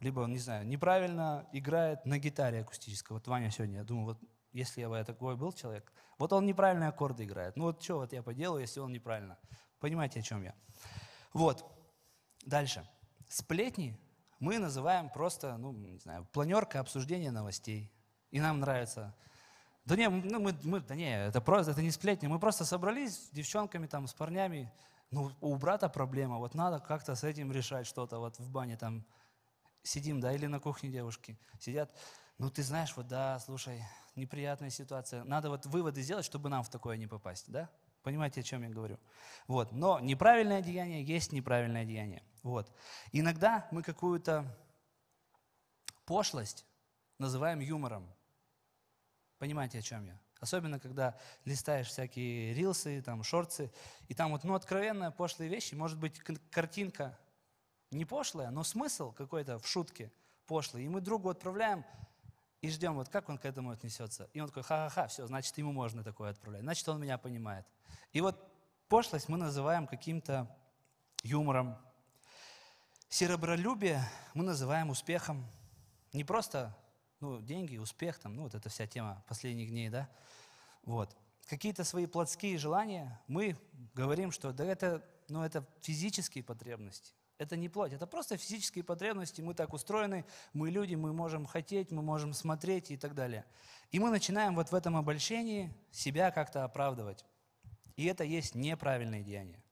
Либо, 0.00 0.24
не 0.24 0.38
знаю, 0.38 0.66
неправильно 0.66 1.46
играет 1.52 2.06
на 2.06 2.18
гитаре 2.18 2.60
акустической. 2.60 3.14
Вот 3.14 3.28
Ваня 3.28 3.50
сегодня, 3.50 3.78
я 3.78 3.84
думаю, 3.84 4.06
вот 4.06 4.18
если 4.52 4.80
я 4.80 4.88
бы 4.88 5.02
такой 5.04 5.36
был 5.36 5.52
человек, 5.52 5.92
вот 6.18 6.32
он 6.32 6.46
неправильные 6.46 6.88
аккорды 6.88 7.24
играет. 7.24 7.56
Ну 7.56 7.64
вот 7.64 7.82
что 7.82 7.98
вот 7.98 8.12
я 8.12 8.22
поделаю, 8.22 8.62
если 8.62 8.80
он 8.80 8.92
неправильно. 8.92 9.38
Понимаете, 9.78 10.20
о 10.20 10.22
чем 10.22 10.42
я? 10.42 10.54
Вот. 11.32 11.64
Дальше. 12.44 12.88
Сплетни 13.28 13.98
мы 14.40 14.58
называем 14.58 15.10
просто, 15.10 15.56
ну, 15.58 15.72
не 15.72 15.98
знаю, 15.98 16.26
планерка 16.32 16.80
обсуждения 16.80 17.30
новостей. 17.30 17.92
И 18.30 18.40
нам 18.40 18.60
нравится. 18.60 19.14
Да 19.84 19.96
не, 19.96 20.08
ну, 20.08 20.40
мы, 20.40 20.56
мы, 20.62 20.80
да 20.80 20.94
не, 20.94 21.26
это 21.26 21.40
просто, 21.40 21.72
это 21.72 21.82
не 21.82 21.90
сплетни. 21.90 22.26
Мы 22.26 22.38
просто 22.38 22.64
собрались 22.64 23.16
с 23.16 23.30
девчонками, 23.30 23.86
там, 23.86 24.06
с 24.06 24.14
парнями, 24.14 24.72
ну, 25.10 25.32
у 25.40 25.56
брата 25.56 25.88
проблема, 25.88 26.38
вот 26.38 26.54
надо 26.54 26.78
как-то 26.78 27.14
с 27.14 27.24
этим 27.24 27.50
решать 27.52 27.86
что-то, 27.86 28.18
вот 28.18 28.38
в 28.38 28.50
бане 28.50 28.76
там 28.76 29.04
сидим, 29.82 30.20
да, 30.20 30.32
или 30.32 30.46
на 30.46 30.60
кухне 30.60 30.90
девушки 30.90 31.38
сидят, 31.58 31.96
ну, 32.38 32.50
ты 32.50 32.62
знаешь, 32.62 32.96
вот, 32.96 33.06
да, 33.08 33.38
слушай, 33.40 33.82
неприятная 34.14 34.70
ситуация, 34.70 35.24
надо 35.24 35.50
вот 35.50 35.66
выводы 35.66 36.02
сделать, 36.02 36.24
чтобы 36.24 36.48
нам 36.48 36.62
в 36.62 36.70
такое 36.70 36.96
не 36.96 37.06
попасть, 37.06 37.50
да? 37.50 37.68
Понимаете, 38.02 38.40
о 38.40 38.44
чем 38.44 38.62
я 38.62 38.70
говорю? 38.70 38.98
Вот, 39.46 39.72
но 39.72 40.00
неправильное 40.00 40.62
деяние 40.62 41.04
есть 41.04 41.32
неправильное 41.32 41.84
деяние, 41.84 42.22
вот. 42.42 42.72
Иногда 43.12 43.68
мы 43.72 43.82
какую-то 43.82 44.44
пошлость 46.06 46.64
называем 47.18 47.60
юмором. 47.60 48.12
Понимаете, 49.38 49.78
о 49.78 49.82
чем 49.82 50.06
я? 50.06 50.20
Особенно, 50.40 50.80
когда 50.80 51.16
листаешь 51.44 51.88
всякие 51.88 52.54
рилсы, 52.54 53.02
там, 53.02 53.22
шорты, 53.22 53.70
и 54.08 54.14
там 54.14 54.32
вот, 54.32 54.42
ну, 54.44 54.54
откровенные 54.54 55.10
пошлые 55.10 55.50
вещи, 55.50 55.74
может 55.74 55.98
быть, 55.98 56.18
картинка 56.50 57.18
не 57.90 58.04
пошлая, 58.04 58.50
но 58.50 58.64
смысл 58.64 59.12
какой-то 59.12 59.58
в 59.58 59.66
шутке 59.66 60.10
пошлый. 60.46 60.84
И 60.84 60.88
мы 60.88 61.00
другу 61.00 61.28
отправляем 61.28 61.84
и 62.60 62.70
ждем, 62.70 62.94
вот 62.94 63.08
как 63.08 63.28
он 63.28 63.38
к 63.38 63.44
этому 63.44 63.70
отнесется. 63.70 64.28
И 64.32 64.40
он 64.40 64.48
такой, 64.48 64.62
ха-ха-ха, 64.62 65.08
все, 65.08 65.26
значит, 65.26 65.56
ему 65.58 65.72
можно 65.72 66.02
такое 66.02 66.30
отправлять, 66.30 66.62
значит, 66.62 66.88
он 66.88 67.00
меня 67.00 67.18
понимает. 67.18 67.66
И 68.12 68.20
вот 68.20 68.36
пошлость 68.88 69.28
мы 69.28 69.36
называем 69.38 69.86
каким-то 69.86 70.54
юмором. 71.22 71.76
Серебролюбие 73.08 74.02
мы 74.34 74.44
называем 74.44 74.90
успехом. 74.90 75.46
Не 76.12 76.24
просто 76.24 76.76
ну, 77.20 77.40
деньги, 77.40 77.76
успех, 77.76 78.18
там, 78.18 78.34
ну, 78.34 78.44
вот 78.44 78.54
эта 78.54 78.68
вся 78.68 78.86
тема 78.86 79.22
последних 79.28 79.70
дней, 79.70 79.88
да, 79.88 80.08
вот. 80.82 81.16
Какие-то 81.48 81.84
свои 81.84 82.06
плотские 82.06 82.58
желания 82.58 83.20
мы 83.26 83.56
говорим, 83.94 84.30
что 84.30 84.52
да 84.52 84.64
это, 84.64 85.04
ну, 85.28 85.42
это 85.42 85.66
физические 85.80 86.44
потребности, 86.44 87.12
Это 87.38 87.56
не 87.56 87.68
плоть, 87.68 87.92
это 87.92 88.06
просто 88.06 88.36
физические 88.36 88.84
потребности. 88.84 89.40
Мы 89.40 89.54
так 89.54 89.72
устроены, 89.72 90.24
мы 90.52 90.70
люди, 90.70 90.94
мы 90.94 91.12
можем 91.12 91.46
хотеть, 91.46 91.90
мы 91.90 92.02
можем 92.02 92.34
смотреть 92.34 92.90
и 92.90 92.96
так 92.96 93.14
далее. 93.14 93.44
И 93.90 93.98
мы 93.98 94.10
начинаем 94.10 94.54
вот 94.54 94.70
в 94.70 94.74
этом 94.74 94.96
обольщении 94.96 95.74
себя 95.90 96.30
как-то 96.30 96.64
оправдывать. 96.64 97.24
И 97.96 98.04
это 98.06 98.24
есть 98.24 98.54
неправильное 98.54 99.22
деяние. 99.22 99.62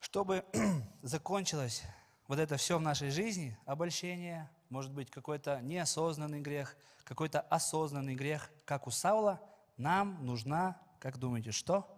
Чтобы 0.00 0.44
закончилось 1.02 1.82
вот 2.28 2.38
это 2.38 2.56
все 2.56 2.78
в 2.78 2.82
нашей 2.82 3.10
жизни, 3.10 3.56
обольщение, 3.64 4.50
может 4.68 4.92
быть, 4.92 5.10
какой-то 5.10 5.60
неосознанный 5.60 6.40
грех, 6.40 6.76
какой-то 7.04 7.40
осознанный 7.40 8.14
грех, 8.14 8.50
как 8.64 8.86
у 8.86 8.90
Саула, 8.90 9.40
нам 9.76 10.24
нужна, 10.24 10.80
как 10.98 11.18
думаете, 11.18 11.52
что? 11.52 11.90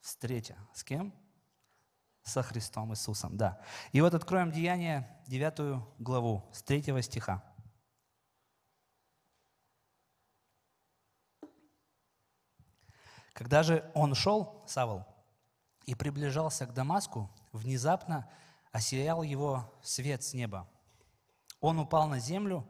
Встреча. 0.00 0.56
С 0.72 0.84
кем? 0.84 1.12
Со 2.22 2.42
Христом 2.42 2.92
Иисусом, 2.92 3.36
да. 3.36 3.60
И 3.92 4.00
вот 4.00 4.14
откроем 4.14 4.52
Деяние, 4.52 5.08
9 5.26 5.82
главу, 5.98 6.48
с 6.52 6.62
3 6.62 7.02
стиха. 7.02 7.42
Когда 13.32 13.62
же 13.62 13.90
он 13.94 14.14
шел, 14.14 14.64
Савол, 14.66 15.06
и 15.86 15.94
приближался 15.94 16.66
к 16.66 16.74
Дамаску, 16.74 17.30
внезапно 17.52 18.28
осиял 18.72 19.22
его 19.22 19.72
свет 19.82 20.22
с 20.22 20.34
неба. 20.34 20.68
Он 21.60 21.78
упал 21.78 22.08
на 22.08 22.18
землю 22.18 22.68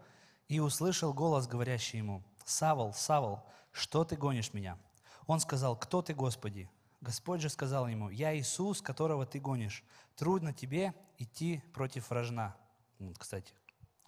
и 0.49 0.61
услышал 0.61 1.13
голос, 1.13 1.47
говорящий 1.47 1.99
ему, 1.99 2.23
«Савол, 2.45 2.95
Савол, 2.95 3.45
что 3.73 4.05
ты 4.05 4.17
гонишь 4.17 4.55
меня?» 4.55 4.79
Он 5.27 5.41
сказал, 5.41 5.77
«Кто 5.77 6.01
ты, 6.01 6.15
Господи?» 6.15 6.71
Господь 7.01 7.41
же 7.41 7.49
сказал 7.49 7.87
ему, 7.87 8.09
«Я 8.11 8.37
Иисус, 8.37 8.83
которого 8.83 9.25
ты 9.25 9.39
гонишь. 9.39 9.85
Трудно 10.17 10.53
тебе 10.53 10.95
идти 11.19 11.63
против 11.73 12.11
рожна». 12.11 12.57
Вот, 12.99 13.19
кстати, 13.19 13.55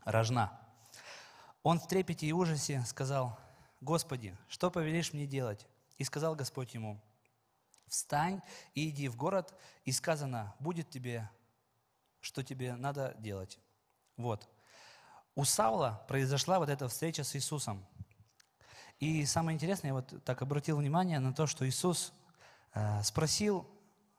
рожна. 0.04 0.58
Он 1.62 1.78
в 1.78 1.87
трепете 1.87 2.26
и 2.26 2.32
ужасе 2.32 2.82
сказал, 2.87 3.38
«Господи, 3.80 4.37
что 4.49 4.70
повелишь 4.70 5.12
мне 5.12 5.26
делать?» 5.26 5.66
И 5.99 6.04
сказал 6.04 6.34
Господь 6.34 6.75
ему, 6.75 7.00
«Встань 7.87 8.40
и 8.75 8.88
иди 8.88 9.08
в 9.08 9.16
город, 9.16 9.54
и 9.84 9.92
сказано, 9.92 10.54
будет 10.58 10.90
тебе, 10.90 11.30
что 12.20 12.42
тебе 12.42 12.75
надо 12.75 13.14
делать». 13.18 13.58
Вот. 14.16 14.49
У 15.40 15.44
Саула 15.47 16.04
произошла 16.06 16.59
вот 16.59 16.68
эта 16.68 16.87
встреча 16.87 17.25
с 17.25 17.35
Иисусом. 17.35 17.82
И 18.99 19.25
самое 19.25 19.54
интересное, 19.54 19.88
я 19.88 19.94
вот 19.94 20.12
так 20.23 20.42
обратил 20.42 20.76
внимание 20.76 21.18
на 21.18 21.32
то, 21.32 21.47
что 21.47 21.66
Иисус 21.66 22.12
э, 22.75 23.02
спросил 23.02 23.66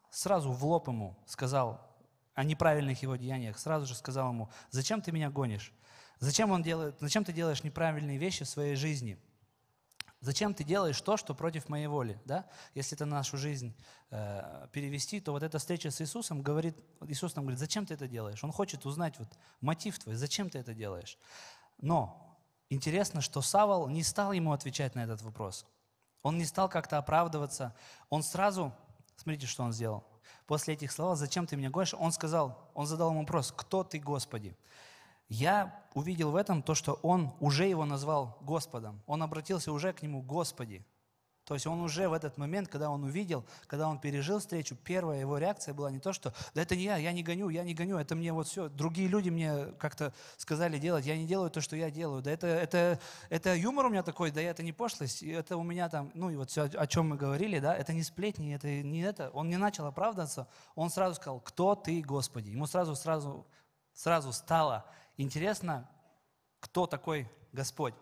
сразу 0.09 0.51
в 0.51 0.65
лоб 0.65 0.87
ему, 0.87 1.15
сказал 1.27 1.79
о 2.33 2.43
неправильных 2.43 3.03
его 3.03 3.17
деяниях, 3.17 3.59
сразу 3.59 3.85
же 3.85 3.93
сказал 3.93 4.29
ему, 4.29 4.49
зачем 4.71 4.99
ты 4.99 5.11
меня 5.11 5.29
гонишь? 5.29 5.71
Зачем, 6.17 6.49
он 6.49 6.63
делает, 6.63 6.95
зачем 6.99 7.23
ты 7.23 7.33
делаешь 7.33 7.63
неправильные 7.63 8.17
вещи 8.17 8.43
в 8.43 8.49
своей 8.49 8.75
жизни? 8.75 9.19
Зачем 10.21 10.53
ты 10.53 10.63
делаешь 10.63 11.01
то, 11.01 11.17
что 11.17 11.33
против 11.33 11.67
моей 11.67 11.87
воли? 11.87 12.21
Да? 12.25 12.47
Если 12.75 12.95
это 12.95 13.05
нашу 13.05 13.37
жизнь 13.37 13.75
э, 14.11 14.67
перевести, 14.71 15.19
то 15.19 15.31
вот 15.31 15.41
эта 15.41 15.57
встреча 15.57 15.89
с 15.89 15.99
Иисусом 15.99 16.43
говорит, 16.43 16.77
Иисус 17.07 17.35
нам 17.35 17.45
говорит, 17.45 17.59
зачем 17.59 17.87
ты 17.87 17.95
это 17.95 18.07
делаешь? 18.07 18.43
Он 18.43 18.51
хочет 18.51 18.85
узнать 18.85 19.17
вот 19.17 19.27
мотив 19.61 19.97
твой, 19.97 20.13
зачем 20.13 20.51
ты 20.51 20.59
это 20.59 20.75
делаешь? 20.75 21.17
Но 21.79 22.39
интересно, 22.69 23.21
что 23.21 23.41
Савол 23.41 23.87
не 23.87 24.03
стал 24.03 24.31
ему 24.31 24.53
отвечать 24.53 24.93
на 24.93 25.03
этот 25.03 25.23
вопрос. 25.23 25.65
Он 26.21 26.37
не 26.37 26.45
стал 26.45 26.69
как-то 26.69 26.99
оправдываться. 26.99 27.75
Он 28.09 28.21
сразу, 28.21 28.71
смотрите, 29.15 29.47
что 29.47 29.63
он 29.63 29.73
сделал. 29.73 30.03
После 30.45 30.75
этих 30.75 30.91
слов, 30.91 31.17
зачем 31.17 31.47
ты 31.47 31.55
меня 31.55 31.71
гонишь? 31.71 31.95
Он 31.95 32.11
сказал, 32.11 32.69
он 32.75 32.85
задал 32.85 33.09
ему 33.09 33.21
вопрос, 33.21 33.51
кто 33.51 33.83
ты, 33.83 33.97
Господи? 33.99 34.55
Я 35.31 35.73
увидел 35.93 36.31
в 36.31 36.35
этом 36.35 36.61
то, 36.61 36.75
что 36.75 36.99
он 37.03 37.31
уже 37.39 37.65
его 37.65 37.85
назвал 37.85 38.37
Господом. 38.41 39.01
Он 39.07 39.23
обратился 39.23 39.71
уже 39.71 39.93
к 39.93 40.01
нему 40.01 40.21
Господи. 40.21 40.85
То 41.45 41.53
есть 41.53 41.65
он 41.65 41.79
уже 41.79 42.09
в 42.09 42.13
этот 42.13 42.37
момент, 42.37 42.67
когда 42.67 42.89
он 42.89 43.05
увидел, 43.05 43.45
когда 43.67 43.87
он 43.87 43.97
пережил 43.97 44.39
встречу, 44.39 44.75
первая 44.75 45.21
его 45.21 45.37
реакция 45.37 45.73
была 45.73 45.89
не 45.89 45.99
то, 45.99 46.11
что 46.11 46.33
«да 46.53 46.61
это 46.61 46.75
не 46.75 46.83
я, 46.83 46.97
я 46.97 47.13
не 47.13 47.23
гоню, 47.23 47.47
я 47.47 47.63
не 47.63 47.73
гоню, 47.73 47.97
это 47.97 48.13
мне 48.13 48.33
вот 48.33 48.47
все, 48.47 48.67
другие 48.67 49.07
люди 49.07 49.29
мне 49.29 49.67
как-то 49.79 50.13
сказали 50.35 50.77
делать, 50.77 51.05
я 51.05 51.17
не 51.17 51.25
делаю 51.25 51.49
то, 51.49 51.61
что 51.61 51.77
я 51.77 51.89
делаю, 51.89 52.21
да 52.21 52.31
это, 52.31 52.47
это, 52.47 52.99
это 53.29 53.55
юмор 53.55 53.85
у 53.85 53.89
меня 53.89 54.03
такой, 54.03 54.31
да 54.31 54.41
это 54.41 54.63
не 54.63 54.73
пошлость, 54.73 55.23
это 55.23 55.55
у 55.55 55.63
меня 55.63 55.87
там, 55.87 56.11
ну 56.13 56.29
и 56.29 56.35
вот 56.35 56.51
все, 56.51 56.63
о 56.63 56.87
чем 56.87 57.07
мы 57.07 57.15
говорили, 57.15 57.59
да, 57.59 57.73
это 57.73 57.93
не 57.93 58.03
сплетни, 58.03 58.53
это 58.53 58.67
не 58.67 58.99
это». 58.99 59.29
Он 59.31 59.49
не 59.49 59.57
начал 59.57 59.85
оправдываться, 59.85 60.49
он 60.75 60.89
сразу 60.89 61.15
сказал 61.15 61.39
«кто 61.39 61.75
ты, 61.75 62.01
Господи?» 62.01 62.49
Ему 62.49 62.67
сразу, 62.67 62.97
сразу, 62.97 63.47
сразу 63.93 64.33
стало 64.33 64.85
Интересно, 65.17 65.89
кто 66.59 66.87
такой 66.87 67.29
Господь? 67.51 67.93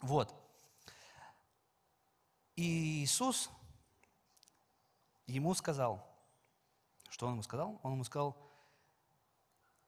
Вот. 0.00 0.34
И 2.54 3.02
Иисус 3.02 3.50
ему 5.26 5.54
сказал, 5.54 6.06
что 7.10 7.26
он 7.26 7.32
ему 7.32 7.42
сказал? 7.42 7.80
Он 7.82 7.92
ему 7.92 8.04
сказал, 8.04 8.36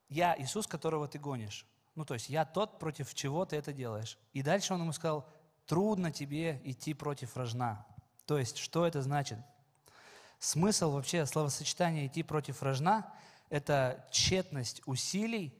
я 0.08 0.34
Иисус, 0.38 0.66
которого 0.66 1.08
ты 1.08 1.18
гонишь. 1.18 1.66
Ну, 1.94 2.04
то 2.04 2.14
есть 2.14 2.28
я 2.28 2.44
тот, 2.44 2.78
против 2.78 3.14
чего 3.14 3.44
ты 3.44 3.56
это 3.56 3.72
делаешь. 3.72 4.18
И 4.32 4.42
дальше 4.42 4.72
он 4.74 4.80
ему 4.80 4.92
сказал, 4.92 5.28
трудно 5.66 6.12
тебе 6.12 6.60
идти 6.64 6.94
против 6.94 7.36
рожна. 7.36 7.86
То 8.24 8.38
есть, 8.38 8.58
что 8.58 8.86
это 8.86 9.02
значит? 9.02 9.38
Смысл 10.38 10.92
вообще 10.92 11.26
словосочетания 11.26 12.06
«идти 12.06 12.22
против 12.22 12.62
рожна»– 12.62 13.12
это 13.48 14.06
тщетность 14.10 14.82
усилий 14.86 15.57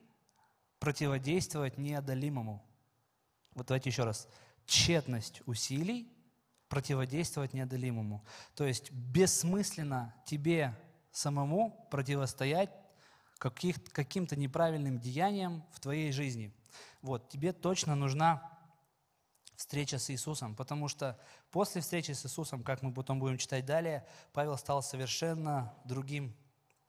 противодействовать 0.79 1.77
неодолимому. 1.77 2.65
Вот 3.53 3.67
давайте 3.67 3.89
еще 3.89 4.03
раз. 4.03 4.27
Тщетность 4.65 5.41
усилий 5.45 6.11
противодействовать 6.67 7.53
неодолимому. 7.53 8.23
То 8.55 8.65
есть 8.65 8.91
бессмысленно 8.91 10.15
тебе 10.25 10.75
самому 11.11 11.87
противостоять 11.91 12.69
каким-то 13.39 14.35
неправильным 14.35 14.99
деяниям 14.99 15.65
в 15.71 15.79
твоей 15.79 16.11
жизни. 16.11 16.53
Вот, 17.01 17.29
тебе 17.29 17.53
точно 17.53 17.95
нужна 17.95 18.57
встреча 19.55 19.97
с 19.97 20.09
Иисусом, 20.09 20.55
потому 20.55 20.87
что 20.87 21.19
после 21.49 21.81
встречи 21.81 22.11
с 22.11 22.25
Иисусом, 22.25 22.63
как 22.63 22.81
мы 22.81 22.93
потом 22.93 23.19
будем 23.19 23.37
читать 23.37 23.65
далее, 23.65 24.05
Павел 24.33 24.57
стал 24.57 24.83
совершенно 24.83 25.73
другим 25.85 26.35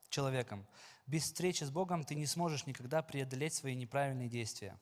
человеком. 0.09 0.66
Без 1.10 1.24
встречи 1.24 1.64
с 1.64 1.70
Богом 1.72 2.04
ты 2.04 2.14
не 2.14 2.24
сможешь 2.24 2.66
никогда 2.66 3.02
преодолеть 3.02 3.52
свои 3.52 3.74
неправильные 3.74 4.28
действия. 4.28 4.78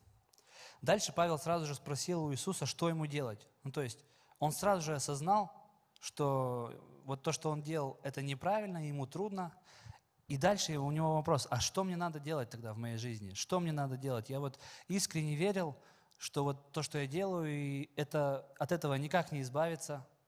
Дальше 0.83 1.11
Павел 1.11 1.39
сразу 1.39 1.65
же 1.65 1.73
спросил 1.73 2.25
у 2.25 2.31
Иисуса, 2.31 2.67
что 2.67 2.87
ему 2.87 3.07
делать. 3.07 3.47
Ну, 3.63 3.71
то 3.71 3.81
есть 3.81 3.97
он 4.37 4.51
сразу 4.51 4.83
же 4.83 4.93
осознал, 4.93 5.51
что 5.99 6.71
вот 7.05 7.23
то, 7.23 7.31
что 7.31 7.49
он 7.49 7.63
делал, 7.63 7.99
это 8.03 8.21
неправильно, 8.21 8.87
ему 8.87 9.07
трудно. 9.07 9.51
И 10.27 10.37
дальше 10.37 10.77
у 10.77 10.91
него 10.91 11.15
вопрос, 11.15 11.47
а 11.49 11.59
что 11.59 11.83
мне 11.83 11.95
надо 11.95 12.19
делать 12.19 12.51
тогда 12.51 12.73
в 12.73 12.77
моей 12.77 12.97
жизни? 12.97 13.33
Что 13.33 13.59
мне 13.59 13.71
надо 13.71 13.97
делать? 13.97 14.29
Я 14.29 14.39
вот 14.39 14.59
искренне 14.87 15.35
верил, 15.35 15.75
что 16.19 16.43
вот 16.43 16.71
то, 16.73 16.83
что 16.83 16.99
я 16.99 17.07
делаю, 17.07 17.49
и 17.49 17.89
это, 17.95 18.45
от 18.59 18.71
этого 18.71 18.93
никак 18.93 19.31
не 19.31 19.41
избавиться– 19.41 20.07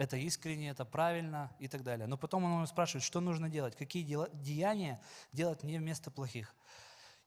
это 0.00 0.16
искренне, 0.16 0.70
это 0.70 0.86
правильно 0.86 1.54
и 1.58 1.68
так 1.68 1.82
далее. 1.82 2.06
Но 2.06 2.16
потом 2.16 2.44
он 2.44 2.66
спрашивает, 2.66 3.04
что 3.04 3.20
нужно 3.20 3.50
делать, 3.50 3.76
какие 3.76 4.02
дела, 4.02 4.30
деяния 4.32 4.98
делать 5.30 5.62
мне 5.62 5.78
вместо 5.78 6.10
плохих. 6.10 6.54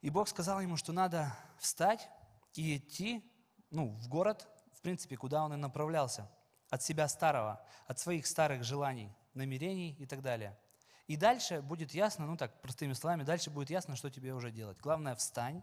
И 0.00 0.10
Бог 0.10 0.26
сказал 0.26 0.60
ему, 0.60 0.76
что 0.76 0.92
надо 0.92 1.32
встать 1.56 2.08
и 2.54 2.78
идти 2.78 3.24
ну, 3.70 3.90
в 3.90 4.08
город, 4.08 4.48
в 4.72 4.80
принципе, 4.80 5.16
куда 5.16 5.44
он 5.44 5.52
и 5.52 5.56
направлялся, 5.56 6.28
от 6.68 6.82
себя 6.82 7.06
старого, 7.06 7.64
от 7.86 8.00
своих 8.00 8.26
старых 8.26 8.64
желаний, 8.64 9.14
намерений 9.34 9.94
и 10.00 10.06
так 10.06 10.20
далее. 10.20 10.58
И 11.06 11.16
дальше 11.16 11.62
будет 11.62 11.94
ясно, 11.94 12.26
ну 12.26 12.36
так, 12.36 12.60
простыми 12.60 12.94
словами, 12.94 13.22
дальше 13.22 13.50
будет 13.50 13.70
ясно, 13.70 13.94
что 13.94 14.10
тебе 14.10 14.34
уже 14.34 14.50
делать. 14.50 14.78
Главное, 14.80 15.14
встань 15.14 15.62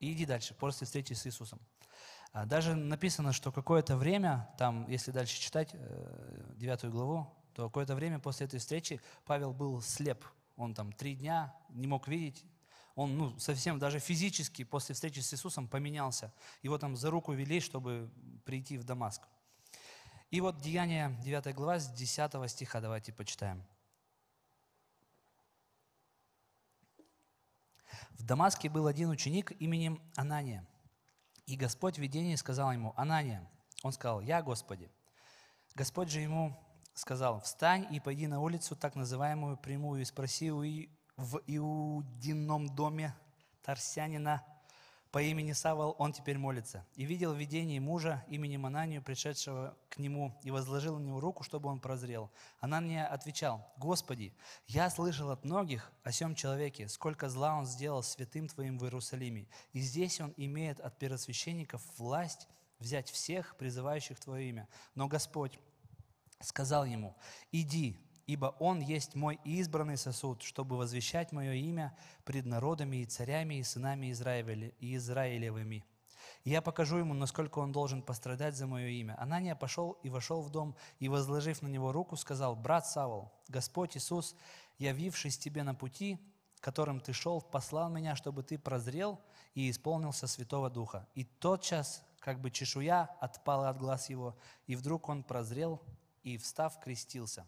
и 0.00 0.12
иди 0.12 0.26
дальше, 0.26 0.52
после 0.52 0.84
встречи 0.84 1.14
с 1.14 1.26
Иисусом. 1.26 1.60
А 2.34 2.46
даже 2.46 2.74
написано, 2.74 3.32
что 3.32 3.52
какое-то 3.52 3.96
время, 3.96 4.52
там, 4.58 4.88
если 4.88 5.12
дальше 5.12 5.40
читать 5.40 5.70
э, 5.72 6.52
девятую 6.56 6.90
главу, 6.92 7.32
то 7.52 7.68
какое-то 7.68 7.94
время 7.94 8.18
после 8.18 8.46
этой 8.46 8.58
встречи 8.58 9.00
Павел 9.24 9.52
был 9.52 9.80
слеп. 9.80 10.24
Он 10.56 10.74
там 10.74 10.92
три 10.92 11.14
дня 11.14 11.54
не 11.68 11.86
мог 11.86 12.08
видеть. 12.08 12.44
Он 12.96 13.16
ну, 13.16 13.38
совсем 13.38 13.78
даже 13.78 14.00
физически 14.00 14.64
после 14.64 14.96
встречи 14.96 15.20
с 15.20 15.32
Иисусом 15.32 15.68
поменялся. 15.68 16.32
Его 16.60 16.76
там 16.76 16.96
за 16.96 17.08
руку 17.08 17.32
вели, 17.32 17.60
чтобы 17.60 18.10
прийти 18.44 18.78
в 18.78 18.84
Дамаск. 18.84 19.22
И 20.32 20.40
вот 20.40 20.60
Деяние 20.60 21.16
9 21.22 21.54
глава 21.54 21.78
с 21.78 21.88
10 21.88 22.50
стиха 22.50 22.80
давайте 22.80 23.12
почитаем. 23.12 23.64
В 28.10 28.24
Дамаске 28.24 28.68
был 28.68 28.88
один 28.88 29.10
ученик 29.10 29.52
именем 29.60 30.02
Анания– 30.16 30.66
и 31.46 31.56
Господь 31.56 31.96
в 31.96 32.02
видении 32.02 32.36
сказал 32.36 32.72
ему, 32.72 32.94
Анания, 32.96 33.48
он 33.82 33.92
сказал, 33.92 34.20
я 34.20 34.42
Господи. 34.42 34.90
Господь 35.74 36.08
же 36.08 36.20
ему 36.20 36.56
сказал, 36.94 37.40
«Встань 37.40 37.86
и 37.90 38.00
пойди 38.00 38.26
на 38.26 38.40
улицу, 38.40 38.76
так 38.76 38.94
называемую 38.94 39.56
прямую, 39.56 40.02
и 40.02 40.04
спроси 40.04 40.50
в 41.16 41.40
Иудином 41.46 42.74
доме 42.74 43.14
Тарсянина 43.62 44.44
по 45.14 45.22
имени 45.22 45.52
Савол, 45.52 45.94
он 46.00 46.12
теперь 46.12 46.38
молится. 46.38 46.84
И 46.96 47.04
видел 47.04 47.34
видение 47.34 47.80
мужа 47.80 48.24
именем 48.26 48.66
Ананию, 48.66 49.00
пришедшего 49.00 49.78
к 49.88 49.98
нему, 49.98 50.36
и 50.42 50.50
возложил 50.50 50.98
на 50.98 51.04
него 51.04 51.20
руку, 51.20 51.44
чтобы 51.44 51.68
он 51.68 51.78
прозрел. 51.78 52.32
Анания 52.58 53.06
отвечал, 53.06 53.72
«Господи, 53.76 54.34
я 54.66 54.90
слышал 54.90 55.30
от 55.30 55.44
многих 55.44 55.92
о 56.02 56.10
сем 56.10 56.34
человеке, 56.34 56.88
сколько 56.88 57.28
зла 57.28 57.54
он 57.56 57.64
сделал 57.64 58.02
святым 58.02 58.48
Твоим 58.48 58.76
в 58.76 58.82
Иерусалиме, 58.82 59.46
и 59.72 59.78
здесь 59.78 60.20
он 60.20 60.34
имеет 60.36 60.80
от 60.80 60.98
первосвященников 60.98 61.80
власть 61.96 62.48
взять 62.80 63.08
всех, 63.08 63.56
призывающих 63.56 64.18
Твое 64.18 64.48
имя. 64.48 64.68
Но 64.96 65.06
Господь 65.06 65.60
сказал 66.40 66.84
ему, 66.84 67.16
«Иди, 67.52 68.03
ибо 68.26 68.54
он 68.58 68.80
есть 68.80 69.14
мой 69.14 69.38
избранный 69.44 69.96
сосуд, 69.96 70.42
чтобы 70.42 70.76
возвещать 70.76 71.32
мое 71.32 71.52
имя 71.52 71.96
пред 72.24 72.46
народами 72.46 72.98
и 72.98 73.06
царями 73.06 73.56
и 73.56 73.62
сынами 73.62 74.10
Израиля, 74.12 74.68
и 74.78 74.96
Израилевыми. 74.96 75.84
Я 76.44 76.60
покажу 76.60 76.98
ему, 76.98 77.14
насколько 77.14 77.58
он 77.58 77.72
должен 77.72 78.02
пострадать 78.02 78.56
за 78.56 78.66
мое 78.66 78.88
имя». 78.88 79.20
Анания 79.20 79.54
пошел 79.54 79.92
и 80.02 80.10
вошел 80.10 80.42
в 80.42 80.50
дом, 80.50 80.76
и, 80.98 81.08
возложив 81.08 81.62
на 81.62 81.68
него 81.68 81.92
руку, 81.92 82.16
сказал, 82.16 82.54
«Брат 82.54 82.86
Савол, 82.86 83.32
Господь 83.48 83.96
Иисус, 83.96 84.36
явившись 84.78 85.38
тебе 85.38 85.62
на 85.62 85.74
пути, 85.74 86.18
которым 86.60 87.00
ты 87.00 87.12
шел, 87.12 87.40
послал 87.40 87.88
меня, 87.88 88.14
чтобы 88.14 88.42
ты 88.42 88.58
прозрел 88.58 89.20
и 89.54 89.70
исполнился 89.70 90.26
Святого 90.26 90.68
Духа». 90.68 91.08
И 91.14 91.24
тотчас, 91.24 92.04
как 92.18 92.40
бы 92.40 92.50
чешуя 92.50 93.04
отпала 93.20 93.70
от 93.70 93.78
глаз 93.78 94.10
его, 94.10 94.36
и 94.66 94.76
вдруг 94.76 95.08
он 95.08 95.22
прозрел 95.22 95.80
и, 96.22 96.36
встав, 96.36 96.78
крестился. 96.80 97.46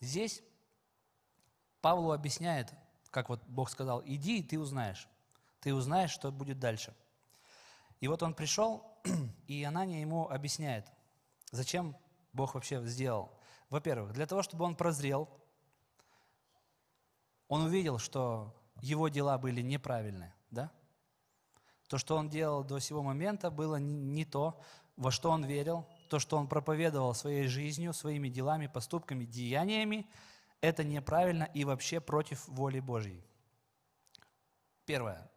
Здесь 0.00 0.42
Павлу 1.80 2.12
объясняет, 2.12 2.72
как 3.10 3.28
вот 3.28 3.42
Бог 3.46 3.70
сказал, 3.70 4.02
иди, 4.04 4.40
и 4.40 4.42
ты 4.42 4.58
узнаешь. 4.58 5.08
Ты 5.60 5.74
узнаешь, 5.74 6.10
что 6.10 6.30
будет 6.32 6.58
дальше. 6.58 6.94
И 8.00 8.08
вот 8.08 8.22
он 8.22 8.34
пришел, 8.34 8.98
и 9.46 9.62
Анания 9.62 10.00
ему 10.00 10.28
объясняет, 10.28 10.90
зачем 11.50 11.96
Бог 12.32 12.54
вообще 12.54 12.84
сделал. 12.86 13.30
Во-первых, 13.68 14.12
для 14.12 14.26
того, 14.26 14.42
чтобы 14.42 14.64
он 14.64 14.74
прозрел, 14.74 15.28
он 17.48 17.62
увидел, 17.62 17.98
что 17.98 18.54
его 18.80 19.08
дела 19.08 19.36
были 19.38 19.60
неправильные, 19.60 20.34
да? 20.50 20.70
То, 21.88 21.98
что 21.98 22.16
он 22.16 22.28
делал 22.28 22.62
до 22.62 22.78
сего 22.78 23.02
момента, 23.02 23.50
было 23.50 23.76
не 23.76 24.24
то, 24.24 24.60
во 24.96 25.10
что 25.10 25.30
он 25.30 25.44
верил, 25.44 25.86
то, 26.10 26.18
что 26.18 26.36
он 26.36 26.48
проповедовал 26.48 27.14
своей 27.14 27.46
жизнью, 27.46 27.94
своими 27.94 28.28
делами, 28.28 28.66
поступками, 28.66 29.24
деяниями, 29.24 30.10
это 30.60 30.82
неправильно 30.82 31.44
и 31.54 31.64
вообще 31.64 32.00
против 32.00 32.46
воли 32.48 32.80
Божьей. 32.80 33.24
Первое. 34.84 35.30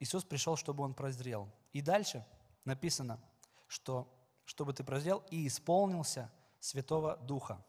Иисус 0.00 0.24
пришел, 0.24 0.56
чтобы 0.56 0.84
он 0.84 0.94
прозрел. 0.94 1.50
И 1.74 1.82
дальше 1.82 2.24
написано, 2.64 3.20
что 3.66 4.10
чтобы 4.46 4.72
ты 4.72 4.82
прозрел 4.82 5.22
и 5.30 5.46
исполнился 5.46 6.32
Святого 6.60 7.18
Духа. 7.18 7.62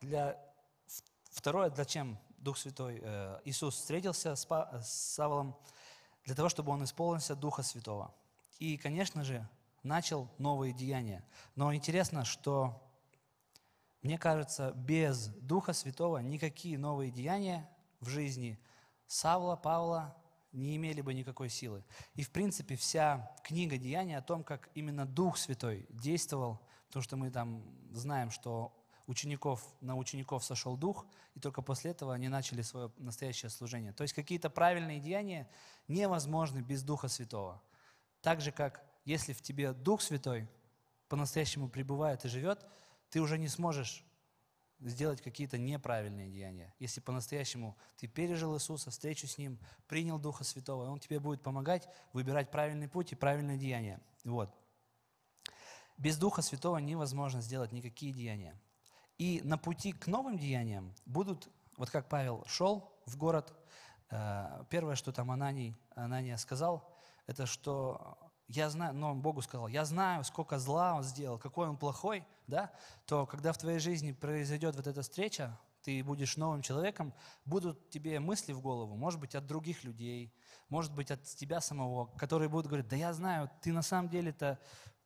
Для, 0.00 0.38
второе, 1.32 1.70
зачем 1.74 2.16
Дух 2.38 2.56
Святой, 2.56 3.00
э, 3.02 3.40
Иисус 3.44 3.74
встретился 3.74 4.36
с, 4.36 4.46
с 4.46 4.88
Саволом, 5.14 5.56
для 6.24 6.36
того, 6.36 6.48
чтобы 6.48 6.70
он 6.70 6.84
исполнился 6.84 7.34
Духа 7.34 7.64
Святого. 7.64 8.14
И, 8.60 8.78
конечно 8.78 9.24
же, 9.24 9.48
начал 9.84 10.28
новые 10.38 10.72
деяния. 10.72 11.24
Но 11.54 11.72
интересно, 11.72 12.24
что, 12.24 12.82
мне 14.02 14.18
кажется, 14.18 14.72
без 14.72 15.28
Духа 15.28 15.72
Святого 15.72 16.18
никакие 16.18 16.76
новые 16.78 17.12
деяния 17.12 17.70
в 18.00 18.08
жизни 18.08 18.58
Савла, 19.06 19.54
Павла 19.54 20.16
не 20.52 20.76
имели 20.76 21.00
бы 21.00 21.14
никакой 21.14 21.48
силы. 21.48 21.84
И, 22.14 22.22
в 22.22 22.30
принципе, 22.30 22.76
вся 22.76 23.36
книга 23.44 23.76
Деяния 23.76 24.18
о 24.18 24.22
том, 24.22 24.44
как 24.44 24.70
именно 24.74 25.04
Дух 25.04 25.36
Святой 25.36 25.86
действовал, 25.90 26.60
потому 26.86 27.02
что 27.02 27.16
мы 27.16 27.30
там 27.30 27.62
знаем, 27.92 28.30
что 28.30 28.72
учеников, 29.06 29.62
на 29.80 29.96
учеников 29.96 30.44
сошел 30.44 30.76
Дух, 30.76 31.06
и 31.34 31.40
только 31.40 31.60
после 31.60 31.90
этого 31.90 32.14
они 32.14 32.28
начали 32.28 32.62
свое 32.62 32.90
настоящее 32.96 33.50
служение. 33.50 33.92
То 33.92 34.02
есть 34.02 34.14
какие-то 34.14 34.48
правильные 34.48 35.00
деяния 35.00 35.50
невозможны 35.88 36.60
без 36.60 36.82
Духа 36.82 37.08
Святого. 37.08 37.60
Так 38.22 38.40
же, 38.40 38.52
как 38.52 38.84
если 39.04 39.32
в 39.32 39.42
тебе 39.42 39.72
Дух 39.72 40.02
Святой 40.02 40.48
по-настоящему 41.08 41.68
пребывает 41.68 42.24
и 42.24 42.28
живет, 42.28 42.66
ты 43.10 43.20
уже 43.20 43.38
не 43.38 43.48
сможешь 43.48 44.04
сделать 44.80 45.20
какие-то 45.20 45.58
неправильные 45.58 46.30
деяния. 46.30 46.74
Если 46.78 47.00
по-настоящему 47.00 47.76
ты 47.96 48.06
пережил 48.06 48.56
Иисуса, 48.56 48.90
встречу 48.90 49.26
с 49.26 49.38
Ним, 49.38 49.58
принял 49.86 50.18
Духа 50.18 50.44
Святого, 50.44 50.88
Он 50.90 50.98
тебе 50.98 51.20
будет 51.20 51.42
помогать 51.42 51.88
выбирать 52.12 52.50
правильный 52.50 52.88
путь 52.88 53.12
и 53.12 53.16
правильное 53.16 53.56
деяние. 53.56 54.00
Вот. 54.24 54.54
Без 55.96 56.18
Духа 56.18 56.42
Святого 56.42 56.78
невозможно 56.78 57.40
сделать 57.40 57.72
никакие 57.72 58.12
деяния. 58.12 58.60
И 59.16 59.40
на 59.44 59.58
пути 59.58 59.92
к 59.92 60.06
новым 60.06 60.38
деяниям 60.38 60.92
будут, 61.06 61.48
вот 61.76 61.90
как 61.90 62.08
Павел 62.08 62.44
шел 62.46 62.92
в 63.06 63.16
город, 63.16 63.54
э, 64.10 64.64
первое, 64.70 64.96
что 64.96 65.12
там 65.12 65.30
Ананий, 65.30 65.76
Анания 65.94 66.36
сказал, 66.36 66.92
это 67.26 67.46
что 67.46 68.18
я 68.48 68.68
знаю, 68.70 68.94
но 68.94 69.10
он 69.12 69.20
Богу 69.20 69.42
сказал, 69.42 69.68
я 69.68 69.84
знаю, 69.84 70.24
сколько 70.24 70.58
зла 70.58 70.94
он 70.94 71.02
сделал, 71.02 71.38
какой 71.38 71.68
он 71.68 71.76
плохой, 71.76 72.26
да, 72.46 72.72
то 73.06 73.26
когда 73.26 73.52
в 73.52 73.58
твоей 73.58 73.78
жизни 73.78 74.12
произойдет 74.12 74.76
вот 74.76 74.86
эта 74.86 75.02
встреча, 75.02 75.58
ты 75.82 76.02
будешь 76.02 76.36
новым 76.36 76.62
человеком, 76.62 77.14
будут 77.44 77.90
тебе 77.90 78.18
мысли 78.20 78.52
в 78.52 78.60
голову, 78.60 78.96
может 78.96 79.20
быть, 79.20 79.34
от 79.34 79.46
других 79.46 79.84
людей, 79.84 80.34
может 80.68 80.94
быть, 80.94 81.10
от 81.10 81.22
тебя 81.24 81.60
самого, 81.60 82.06
которые 82.16 82.48
будут 82.48 82.66
говорить, 82.66 82.88
да 82.88 82.96
я 82.96 83.12
знаю, 83.12 83.50
ты 83.60 83.72
на 83.72 83.82
самом 83.82 84.08
деле-то, 84.08 84.58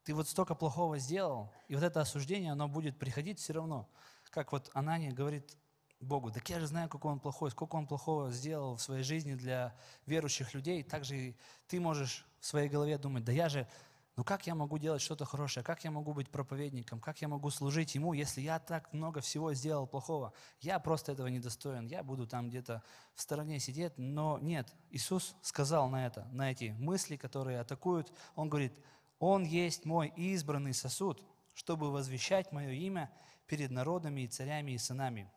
ты 0.05 0.15
вот 0.15 0.29
столько 0.29 0.55
плохого 0.55 0.99
сделал, 0.99 1.53
и 1.67 1.75
вот 1.75 1.85
это 1.85 2.01
осуждение, 2.01 2.53
оно 2.53 2.69
будет 2.69 2.99
приходить 2.99 3.39
все 3.39 3.53
равно. 3.53 3.89
Как 4.31 4.53
вот 4.53 4.71
Анания 4.75 5.13
говорит 5.13 5.57
Богу, 6.01 6.31
так 6.31 6.49
я 6.49 6.61
же 6.61 6.67
знаю, 6.67 6.89
какой 6.89 7.13
он 7.13 7.19
плохой, 7.19 7.51
сколько 7.51 7.75
он 7.75 7.87
плохого 7.87 8.31
сделал 8.31 8.77
в 8.77 8.83
своей 8.83 9.03
жизни 9.03 9.35
для 9.35 9.75
верующих 10.07 10.55
людей, 10.55 10.83
так 10.85 11.05
же 11.05 11.17
и 11.17 11.37
ты 11.67 11.81
можешь 11.81 12.25
в 12.39 12.47
своей 12.47 12.69
голове 12.69 12.99
думать, 12.99 13.25
да 13.25 13.33
я 13.33 13.49
же, 13.49 13.67
ну 14.15 14.23
как 14.23 14.47
я 14.47 14.55
могу 14.55 14.79
делать 14.79 15.03
что-то 15.03 15.25
хорошее, 15.25 15.65
как 15.65 15.83
я 15.83 15.91
могу 15.91 16.13
быть 16.13 16.31
проповедником, 16.31 17.01
как 17.01 17.21
я 17.21 17.27
могу 17.27 17.51
служить 17.51 17.97
Ему, 17.97 18.13
если 18.13 18.41
я 18.41 18.61
так 18.61 18.93
много 18.93 19.21
всего 19.21 19.53
сделал 19.55 19.89
плохого. 19.89 20.33
Я 20.61 20.79
просто 20.79 21.13
этого 21.13 21.27
не 21.27 21.41
достоин, 21.41 21.87
я 21.87 22.05
буду 22.05 22.29
там 22.29 22.49
где-то 22.49 22.83
в 23.15 23.23
стороне 23.23 23.59
сидеть, 23.59 23.93
но 23.97 24.39
нет. 24.39 24.73
Иисус 24.91 25.35
сказал 25.43 25.89
на 25.89 26.07
это, 26.07 26.29
на 26.31 26.53
эти 26.53 26.77
мысли, 26.79 27.17
которые 27.17 27.59
атакуют, 27.59 28.13
Он 28.37 28.49
говорит, 28.49 28.79
Он 29.19 29.43
есть 29.43 29.85
мой 29.85 30.13
избранный 30.15 30.75
сосуд, 30.75 31.25
чтобы 31.55 31.91
возвещать 31.91 32.53
мое 32.53 32.71
имя 32.71 33.11
перед 33.49 33.73
народами 33.73 34.21
и 34.21 34.29
царями 34.29 34.73
и 34.73 34.79
сынами. 34.79 35.29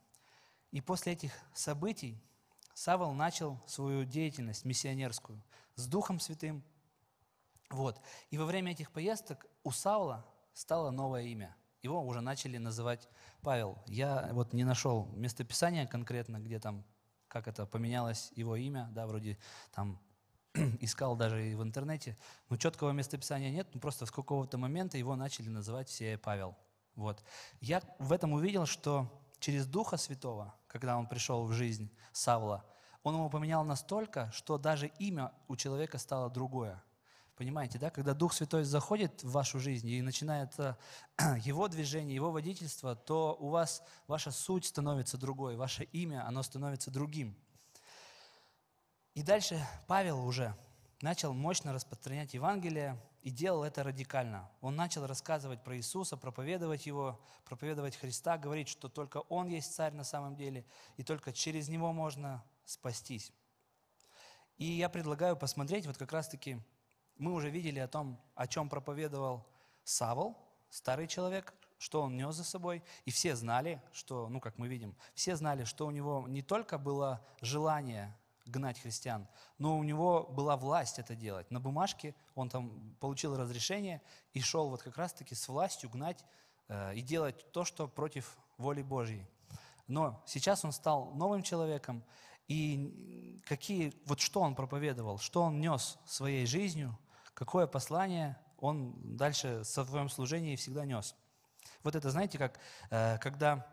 И 0.72 0.82
после 0.82 1.14
этих 1.14 1.34
событий 1.54 2.22
Савол 2.74 3.14
начал 3.14 3.62
свою 3.68 4.06
деятельность 4.06 4.66
миссионерскую 4.66 5.44
с 5.76 5.88
Духом 5.88 6.20
Святым, 6.20 6.64
вот. 7.72 8.02
И 8.30 8.38
во 8.38 8.46
время 8.46 8.74
этих 8.74 8.92
поездок 8.92 9.46
у 9.64 9.72
Саула 9.72 10.26
стало 10.54 10.92
новое 10.92 11.24
имя. 11.24 11.56
Его 11.82 12.06
уже 12.06 12.22
начали 12.22 12.58
называть 12.58 13.10
Павел. 13.42 13.82
Я 13.88 14.30
вот 14.34 14.54
не 14.54 14.64
нашел 14.64 15.08
местописания 15.16 15.88
конкретно, 15.88 16.40
где 16.40 16.60
там, 16.60 16.84
как 17.28 17.48
это 17.48 17.66
поменялось 17.66 18.32
его 18.36 18.56
имя, 18.56 18.90
да, 18.92 19.08
вроде 19.08 19.40
там 19.72 20.00
искал 20.80 21.16
даже 21.16 21.50
и 21.50 21.56
в 21.56 21.64
интернете, 21.64 22.18
но 22.50 22.58
четкого 22.58 22.92
местописания 22.92 23.50
нет, 23.50 23.68
ну 23.74 23.80
просто 23.80 24.06
с 24.06 24.12
какого-то 24.12 24.58
момента 24.58 24.98
его 24.98 25.16
начали 25.16 25.48
называть 25.48 25.90
все 25.90 26.18
Павел. 26.18 26.56
Вот. 26.96 27.24
Я 27.62 27.82
в 28.00 28.12
этом 28.12 28.34
увидел, 28.34 28.66
что 28.66 29.08
через 29.40 29.66
Духа 29.66 29.98
Святого, 29.98 30.54
когда 30.72 30.98
он 30.98 31.06
пришел 31.06 31.46
в 31.46 31.52
жизнь 31.52 31.92
Савла, 32.14 32.64
он 33.04 33.16
его 33.16 33.30
поменял 33.30 33.66
настолько, 33.66 34.32
что 34.32 34.58
даже 34.58 34.88
имя 35.00 35.34
у 35.50 35.58
человека 35.58 35.98
стало 35.98 36.30
другое. 36.30 36.82
Понимаете, 37.36 37.78
да? 37.78 37.90
Когда 37.90 38.14
Дух 38.14 38.32
Святой 38.32 38.64
заходит 38.64 39.22
в 39.22 39.32
вашу 39.32 39.60
жизнь 39.60 39.90
и 39.90 40.02
начинается 40.02 40.78
Его 41.44 41.68
движение, 41.68 42.16
Его 42.16 42.32
водительство, 42.32 42.96
то 42.96 43.36
у 43.38 43.50
вас 43.50 43.84
ваша 44.08 44.32
суть 44.32 44.66
становится 44.66 45.18
другой, 45.18 45.58
ваше 45.58 45.84
имя, 45.84 46.26
оно 46.26 46.42
становится 46.42 46.90
другим. 46.90 47.36
И 49.14 49.24
дальше 49.24 49.60
Павел 49.88 50.26
уже 50.26 50.56
начал 51.02 51.34
мощно 51.34 51.74
распространять 51.74 52.34
Евангелие 52.34 52.98
и 53.22 53.30
делал 53.30 53.64
это 53.64 53.84
радикально. 53.84 54.50
Он 54.62 54.76
начал 54.76 55.06
рассказывать 55.06 55.64
про 55.64 55.78
Иисуса, 55.78 56.18
проповедовать 56.18 56.86
Его, 56.86 57.20
проповедовать 57.46 57.96
Христа, 57.96 58.38
говорить, 58.38 58.68
что 58.68 58.90
только 58.90 59.18
Он 59.30 59.48
есть 59.48 59.74
царь 59.74 59.94
на 59.94 60.04
самом 60.04 60.36
деле, 60.36 60.66
и 60.98 61.04
только 61.04 61.32
через 61.32 61.70
Него 61.70 61.94
можно 61.94 62.44
спастись. 62.66 63.32
И 64.58 64.66
я 64.66 64.90
предлагаю 64.90 65.36
посмотреть 65.38 65.86
вот 65.86 65.98
как 65.98 66.12
раз-таки 66.12 66.60
мы 67.18 67.34
уже 67.34 67.50
видели 67.50 67.80
о 67.80 67.88
том, 67.88 68.20
о 68.36 68.48
чем 68.48 68.70
проповедовал 68.70 69.48
Савол, 69.84 70.38
старый 70.70 71.08
человек, 71.08 71.54
что 71.78 72.02
он 72.02 72.16
нес 72.16 72.36
за 72.36 72.44
собой, 72.44 72.84
и 73.06 73.12
все 73.12 73.36
знали, 73.36 73.82
что, 73.92 74.28
ну, 74.30 74.40
как 74.40 74.58
мы 74.58 74.68
видим, 74.68 74.96
все 75.14 75.36
знали, 75.36 75.64
что 75.64 75.88
у 75.88 75.92
него 75.92 76.28
не 76.28 76.42
только 76.42 76.78
было 76.78 77.26
желание 77.42 78.16
гнать 78.52 78.80
христиан, 78.80 79.28
но 79.58 79.78
у 79.78 79.84
него 79.84 80.24
была 80.24 80.58
власть 80.58 81.00
это 81.00 81.16
делать. 81.16 81.50
На 81.50 81.60
бумажке 81.60 82.14
он 82.36 82.50
там 82.50 82.96
получил 83.00 83.36
разрешение 83.36 84.02
и 84.34 84.42
шел 84.42 84.70
вот 84.70 84.84
как 84.84 84.98
раз-таки 84.98 85.34
с 85.34 85.48
властью 85.48 85.90
гнать 85.90 86.24
э, 86.68 86.96
и 86.96 87.02
делать 87.02 87.52
то, 87.52 87.66
что 87.66 87.88
против 87.88 88.38
воли 88.58 88.84
Божьей. 88.84 89.28
Но 89.88 90.24
сейчас 90.26 90.64
он 90.64 90.72
стал 90.72 91.12
новым 91.16 91.44
человеком, 91.44 92.04
и 92.48 93.42
какие, 93.46 93.94
вот 94.06 94.20
что 94.20 94.42
он 94.42 94.56
проповедовал, 94.56 95.18
что 95.18 95.44
он 95.44 95.60
нес 95.60 95.98
своей 96.06 96.46
жизнью, 96.46 96.98
какое 97.34 97.66
послание 97.66 98.38
он 98.58 98.94
дальше 99.18 99.60
в 99.60 99.64
своем 99.66 100.10
служении 100.10 100.56
всегда 100.56 100.86
нес. 100.86 101.16
Вот 101.84 101.96
это, 101.96 102.10
знаете, 102.12 102.38
как 102.38 102.60
э, 102.90 103.18
когда, 103.20 103.66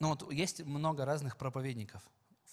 ну 0.00 0.08
вот 0.10 0.30
есть 0.32 0.62
много 0.64 1.04
разных 1.04 1.36
проповедников 1.36 2.02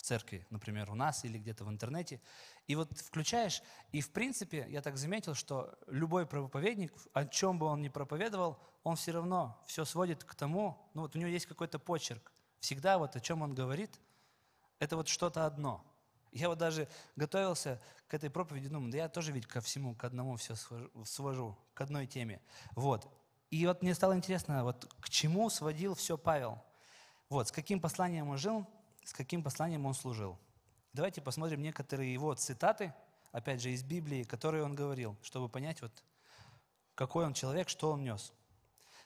в 0.01 0.03
церкви, 0.03 0.45
например, 0.49 0.89
у 0.91 0.95
нас 0.95 1.23
или 1.25 1.37
где-то 1.37 1.63
в 1.63 1.69
интернете, 1.69 2.19
и 2.67 2.75
вот 2.75 2.97
включаешь, 2.97 3.61
и 3.91 4.01
в 4.01 4.11
принципе 4.11 4.65
я 4.69 4.81
так 4.81 4.97
заметил, 4.97 5.35
что 5.35 5.77
любой 5.87 6.25
проповедник, 6.25 6.93
о 7.13 7.25
чем 7.25 7.59
бы 7.59 7.67
он 7.67 7.81
ни 7.81 7.89
проповедовал, 7.89 8.59
он 8.83 8.95
все 8.95 9.11
равно 9.11 9.61
все 9.67 9.85
сводит 9.85 10.23
к 10.23 10.35
тому, 10.35 10.89
ну 10.93 11.03
вот 11.03 11.15
у 11.15 11.19
него 11.19 11.29
есть 11.29 11.45
какой-то 11.45 11.79
почерк. 11.79 12.31
Всегда 12.59 12.97
вот 12.97 13.15
о 13.15 13.19
чем 13.19 13.41
он 13.41 13.53
говорит, 13.53 13.99
это 14.79 14.95
вот 14.95 15.07
что-то 15.07 15.45
одно– 15.45 15.85
я 16.31 16.47
вот 16.47 16.57
даже 16.57 16.87
готовился 17.17 17.81
к 18.07 18.13
этой 18.13 18.29
проповеди, 18.29 18.69
думаю, 18.69 18.91
да 18.91 18.97
я 18.99 19.09
тоже 19.09 19.33
ведь 19.33 19.47
ко 19.47 19.59
всему, 19.59 19.95
к 19.95 20.03
одному 20.05 20.37
все 20.37 20.55
свожу, 21.03 21.57
к 21.73 21.81
одной 21.81 22.07
теме. 22.07 22.41
Вот. 22.75 23.07
И 23.49 23.67
вот 23.67 23.81
мне 23.81 23.93
стало 23.93 24.15
интересно, 24.15 24.63
вот 24.63 24.89
к 25.01 25.09
чему 25.09 25.49
сводил 25.49 25.93
все 25.93 26.17
Павел. 26.17 26.63
Вот, 27.27 27.49
с 27.49 27.51
каким 27.51 27.81
посланием 27.81 28.29
он 28.29 28.37
жил, 28.37 28.65
с 29.03 29.13
каким 29.13 29.43
посланием 29.43 29.85
он 29.85 29.93
служил. 29.93 30.37
Давайте 30.93 31.21
посмотрим 31.21 31.61
некоторые 31.61 32.13
его 32.13 32.33
цитаты, 32.33 32.93
опять 33.31 33.61
же, 33.61 33.71
из 33.71 33.83
Библии, 33.83 34.23
которые 34.23 34.63
он 34.63 34.75
говорил, 34.75 35.17
чтобы 35.23 35.47
понять, 35.49 35.81
вот, 35.81 36.03
какой 36.95 37.25
он 37.25 37.33
человек, 37.33 37.69
что 37.69 37.91
он 37.91 38.03
нес. 38.03 38.33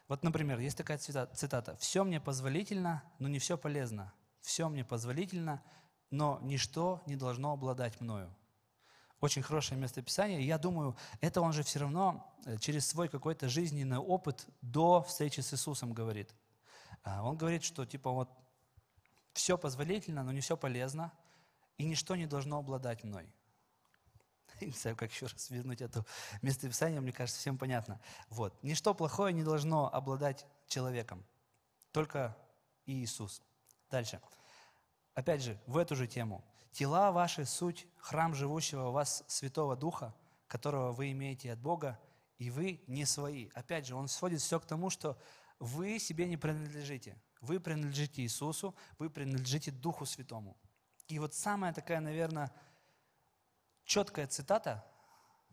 Вот, 0.07 0.23
например, 0.23 0.59
есть 0.59 0.77
такая 0.77 0.97
цитата. 0.97 1.75
«Все 1.77 2.03
мне 2.03 2.21
позволительно, 2.21 3.03
но 3.19 3.27
не 3.27 3.39
все 3.39 3.57
полезно. 3.57 4.13
Все 4.41 4.69
мне 4.69 4.85
позволительно, 4.85 5.63
но 6.11 6.39
ничто 6.43 7.01
не 7.07 7.15
должно 7.15 7.53
обладать 7.53 7.99
мною. 7.99 8.35
Очень 9.19 9.41
хорошее 9.41 9.79
местописание. 9.79 10.45
Я 10.45 10.57
думаю, 10.59 10.95
это 11.21 11.41
он 11.41 11.53
же 11.53 11.63
все 11.63 11.79
равно 11.79 12.31
э, 12.45 12.57
через 12.57 12.87
свой 12.87 13.07
какой-то 13.09 13.49
жизненный 13.49 13.97
опыт 13.97 14.45
до 14.61 15.01
встречи 15.01 15.39
с 15.39 15.53
Иисусом 15.53 15.93
говорит. 15.93 16.35
А, 17.03 17.23
он 17.23 17.37
говорит, 17.37 17.63
что 17.63 17.85
типа 17.85 18.11
вот 18.11 18.29
все 19.35 19.57
позволительно, 19.57 20.23
но 20.23 20.31
не 20.31 20.39
все 20.39 20.57
полезно, 20.57 21.11
и 21.77 21.85
ничто 21.85 22.15
не 22.15 22.25
должно 22.25 22.57
обладать 22.57 23.03
мной. 23.03 23.31
Не 24.61 24.71
знаю, 24.71 24.95
как 24.95 25.11
еще 25.11 25.25
раз 25.25 25.49
вернуть 25.49 25.81
это 25.81 26.05
местописание, 26.41 27.01
мне 27.01 27.11
кажется, 27.11 27.41
всем 27.41 27.57
понятно. 27.57 27.99
Вот. 28.29 28.57
Ничто 28.63 28.93
плохое 28.93 29.33
не 29.33 29.43
должно 29.43 29.93
обладать 29.93 30.45
человеком, 30.67 31.25
только 31.91 32.37
Иисус. 32.85 33.41
Дальше. 33.91 34.21
Опять 35.13 35.41
же, 35.41 35.59
в 35.67 35.77
эту 35.77 35.97
же 35.97 36.07
тему. 36.07 36.43
Тела 36.71 37.11
ваши– 37.11 37.45
суть 37.45 37.87
храм 37.97 38.33
живущего 38.33 38.87
у 38.87 38.91
вас 38.91 39.25
Святого 39.27 39.75
Духа, 39.75 40.15
которого 40.47 40.93
вы 40.93 41.11
имеете 41.11 41.51
от 41.51 41.59
Бога, 41.59 41.99
и 42.37 42.49
вы 42.49 42.81
не 42.87 43.05
свои. 43.05 43.49
Опять 43.53 43.87
же, 43.87 43.95
он 43.95 44.07
сводит 44.07 44.39
все 44.39 44.59
к 44.59 44.65
тому, 44.65 44.89
что 44.89 45.17
вы 45.59 45.99
себе 45.99 46.27
не 46.27 46.37
принадлежите. 46.37 47.17
Вы 47.41 47.59
принадлежите 47.59 48.21
Иисусу, 48.21 48.75
вы 48.97 49.09
принадлежите 49.09 49.71
Духу 49.71 50.05
Святому. 50.05 50.57
И 51.07 51.19
вот 51.19 51.33
самая 51.33 51.73
такая, 51.73 51.99
наверное, 51.99 52.51
четкая 53.83 54.27
цитата, 54.27 54.83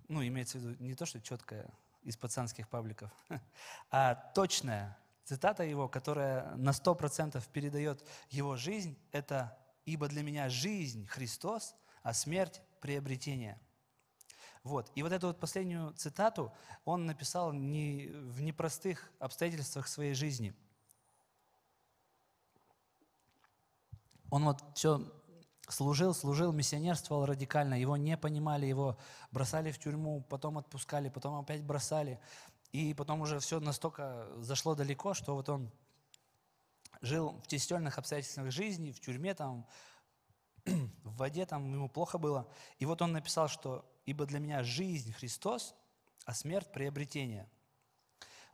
ну, 0.08 0.26
имеется 0.26 0.58
в 0.58 0.62
виду 0.62 0.82
не 0.82 0.94
то, 0.94 1.06
что 1.06 1.20
четкая 1.20 1.70
из 2.02 2.16
пацанских 2.16 2.68
пабликов, 2.68 3.10
а 3.90 4.14
точная 4.14 4.98
Цитата 5.24 5.62
его, 5.62 5.88
которая 5.88 6.54
на 6.56 6.72
сто 6.72 6.94
процентов 6.94 7.46
передает 7.48 8.04
его 8.30 8.56
жизнь, 8.56 8.98
это 9.12 9.56
«Ибо 9.84 10.08
для 10.08 10.22
меня 10.22 10.48
жизнь 10.48 11.06
Христос, 11.06 11.74
а 12.02 12.12
смерть– 12.12 12.60
приобретение». 12.80 13.60
Вот. 14.64 14.90
И 14.94 15.02
вот 15.02 15.12
эту 15.12 15.28
вот 15.28 15.40
последнюю 15.40 15.92
цитату 15.94 16.52
он 16.84 17.06
написал 17.06 17.52
не, 17.52 18.08
в 18.08 18.42
непростых 18.42 19.10
обстоятельствах 19.18 19.88
своей 19.88 20.14
жизни. 20.14 20.54
Он 24.32 24.46
вот 24.46 24.64
все 24.74 24.98
служил, 25.68 26.14
служил, 26.14 26.52
миссионерствовал 26.52 27.26
радикально, 27.26 27.78
его 27.78 27.98
не 27.98 28.16
понимали, 28.16 28.64
его 28.64 28.96
бросали 29.30 29.70
в 29.70 29.78
тюрьму, 29.78 30.22
потом 30.22 30.56
отпускали, 30.56 31.10
потом 31.10 31.34
опять 31.34 31.62
бросали. 31.62 32.18
И 32.70 32.94
потом 32.94 33.20
уже 33.20 33.40
все 33.40 33.60
настолько 33.60 34.26
зашло 34.38 34.74
далеко, 34.74 35.12
что 35.12 35.34
вот 35.34 35.50
он 35.50 35.70
жил 37.02 37.38
в 37.44 37.46
тестельных 37.46 37.98
обстоятельствах 37.98 38.50
жизни, 38.50 38.92
в 38.92 39.00
тюрьме 39.00 39.34
там, 39.34 39.66
в 40.64 41.14
воде 41.18 41.44
там 41.44 41.70
ему 41.70 41.90
плохо 41.90 42.16
было. 42.16 42.48
И 42.78 42.86
вот 42.86 43.02
он 43.02 43.12
написал, 43.12 43.48
что 43.48 43.84
«Ибо 44.06 44.24
для 44.24 44.38
меня 44.38 44.62
жизнь 44.62 45.12
Христос, 45.12 45.74
а 46.24 46.32
смерть– 46.32 46.72
приобретение». 46.72 47.50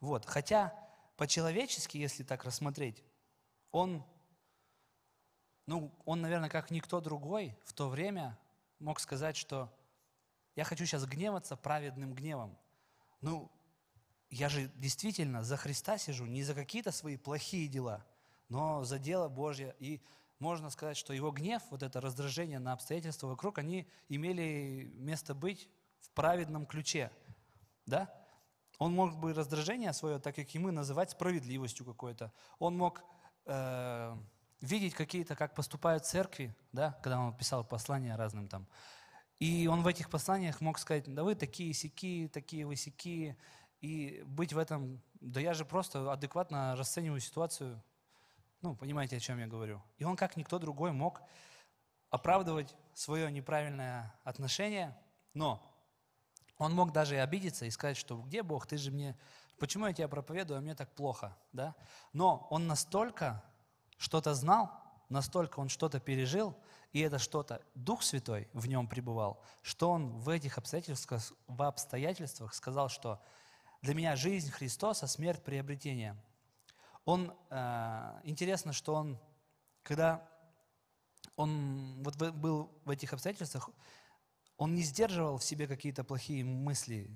Вот. 0.01 0.27
Хотя 0.27 0.75
по-человечески, 1.17 1.99
если 1.99 2.25
так 2.25 2.45
рассмотреть, 2.45 3.05
он, 3.71 4.03
ну, 5.69 5.93
он, 6.07 6.23
наверное, 6.23 6.49
как 6.49 6.71
никто 6.71 6.99
другой 6.99 7.55
в 7.67 7.75
то 7.75 7.91
время 7.91 8.39
мог 8.79 8.99
сказать, 9.01 9.37
что 9.37 9.71
я 10.57 10.65
хочу 10.65 10.87
сейчас 10.87 11.05
гневаться 11.05 11.59
праведным 11.59 12.15
гневом. 12.15 12.57
Ну, 13.21 13.51
я 14.31 14.49
же 14.49 14.71
действительно 14.77 15.45
за 15.45 15.59
Христа 15.59 15.99
сижу, 15.99 16.25
не 16.25 16.43
за 16.43 16.55
какие-то 16.55 16.91
свои 16.91 17.19
плохие 17.19 17.69
дела, 17.69 18.03
но 18.49 18.83
за 18.85 18.99
дело 18.99 19.29
Божье. 19.29 19.77
И 19.79 20.01
можно 20.39 20.71
сказать, 20.71 20.97
что 20.97 21.13
его 21.13 21.31
гнев, 21.33 21.63
вот 21.69 21.83
это 21.83 22.01
раздражение 22.01 22.61
на 22.61 22.73
обстоятельства 22.73 23.27
вокруг, 23.27 23.59
они 23.59 23.87
имели 24.09 24.91
место 24.95 25.35
быть 25.35 25.69
в 26.01 26.09
праведном 26.13 26.65
ключе. 26.65 27.13
Да? 27.85 28.11
Он 28.79 28.95
мог 28.95 29.19
бы 29.19 29.35
раздражение 29.35 29.93
свое, 29.93 30.19
так 30.19 30.35
как 30.35 30.55
и 30.55 30.59
мы, 30.59 30.73
называть 30.73 31.11
справедливостью 31.11 31.85
какой-то. 31.85 32.33
Он 32.59 32.75
мог 32.75 33.05
э, 33.45 34.17
видеть 34.61 34.95
какие-то, 34.95 35.37
как 35.37 35.55
поступают 35.55 36.07
церкви, 36.07 36.55
да, 36.73 36.93
когда 37.03 37.21
он 37.21 37.37
писал 37.37 37.65
послания 37.65 38.17
разным 38.17 38.49
там. 38.49 38.67
И 39.39 39.69
он 39.69 39.83
в 39.83 39.87
этих 39.87 40.11
посланиях 40.11 40.61
мог 40.61 40.79
сказать, 40.79 41.13
да 41.13 41.23
вы 41.23 41.35
такие 41.35 41.73
сики, 41.73 42.29
такие 42.33 42.67
вы 42.67 42.75
сики, 42.75 43.37
и 43.81 44.23
быть 44.27 44.53
в 44.53 44.59
этом, 44.59 45.01
да 45.21 45.41
я 45.41 45.55
же 45.55 45.65
просто 45.65 46.13
адекватно 46.13 46.75
расцениваю 46.77 47.21
ситуацию, 47.21 47.81
ну, 48.61 48.75
понимаете, 48.75 49.17
о 49.17 49.21
чем 49.21 49.39
я 49.39 49.47
говорю. 49.47 49.81
И 49.99 50.05
он, 50.05 50.17
как 50.17 50.37
никто 50.37 50.59
другой, 50.59 50.91
мог 50.91 51.23
оправдывать 52.11 52.75
свое 52.95 53.31
неправильное 53.31 54.13
отношение, 54.25 54.97
но 55.35 55.63
он 56.57 56.75
мог 56.75 56.93
даже 56.93 57.15
и 57.15 57.19
обидеться 57.19 57.67
и 57.67 57.71
сказать, 57.71 57.97
что 57.97 58.21
где 58.23 58.43
Бог, 58.43 58.67
ты 58.67 58.77
же 58.77 58.91
мне, 58.91 59.17
почему 59.59 59.87
я 59.87 59.93
тебя 59.93 60.09
проповедую, 60.09 60.59
а 60.59 60.61
мне 60.61 60.75
так 60.75 60.93
плохо, 60.95 61.37
да? 61.53 61.77
Но 62.13 62.49
он 62.51 62.67
настолько 62.67 63.45
что-то 63.99 64.35
знал, 64.35 64.73
настолько 65.09 65.61
он 65.61 65.69
что-то 65.69 66.01
пережил, 66.01 66.57
и 66.93 67.01
это 67.01 67.19
что-то, 67.19 67.61
Дух 67.75 68.03
Святой 68.03 68.49
в 68.53 68.67
нем 68.67 68.89
пребывал, 68.89 69.43
что 69.63 69.91
он 69.91 70.09
в 70.09 70.29
этих 70.31 70.57
обстоятельствах, 70.57 71.23
в 71.47 71.63
обстоятельствах 71.63 72.55
сказал, 72.55 72.89
что 72.89 73.21
для 73.83 73.95
меня 73.95 74.17
жизнь 74.17 74.51
Христос, 74.51 75.03
а 75.03 75.07
смерть 75.07 75.45
приобретение. 75.45 76.17
Он, 77.05 77.35
э, 77.51 78.21
интересно, 78.25 78.73
что 78.73 78.95
он, 78.95 79.19
когда 79.83 80.27
он 81.37 82.03
вот 82.03 82.17
был 82.17 82.71
в 82.85 82.91
этих 82.91 83.13
обстоятельствах, 83.13 83.71
он 84.57 84.75
не 84.75 84.83
сдерживал 84.83 85.39
в 85.39 85.45
себе 85.45 85.67
какие-то 85.67 86.05
плохие 86.05 86.45
мысли, 86.45 87.11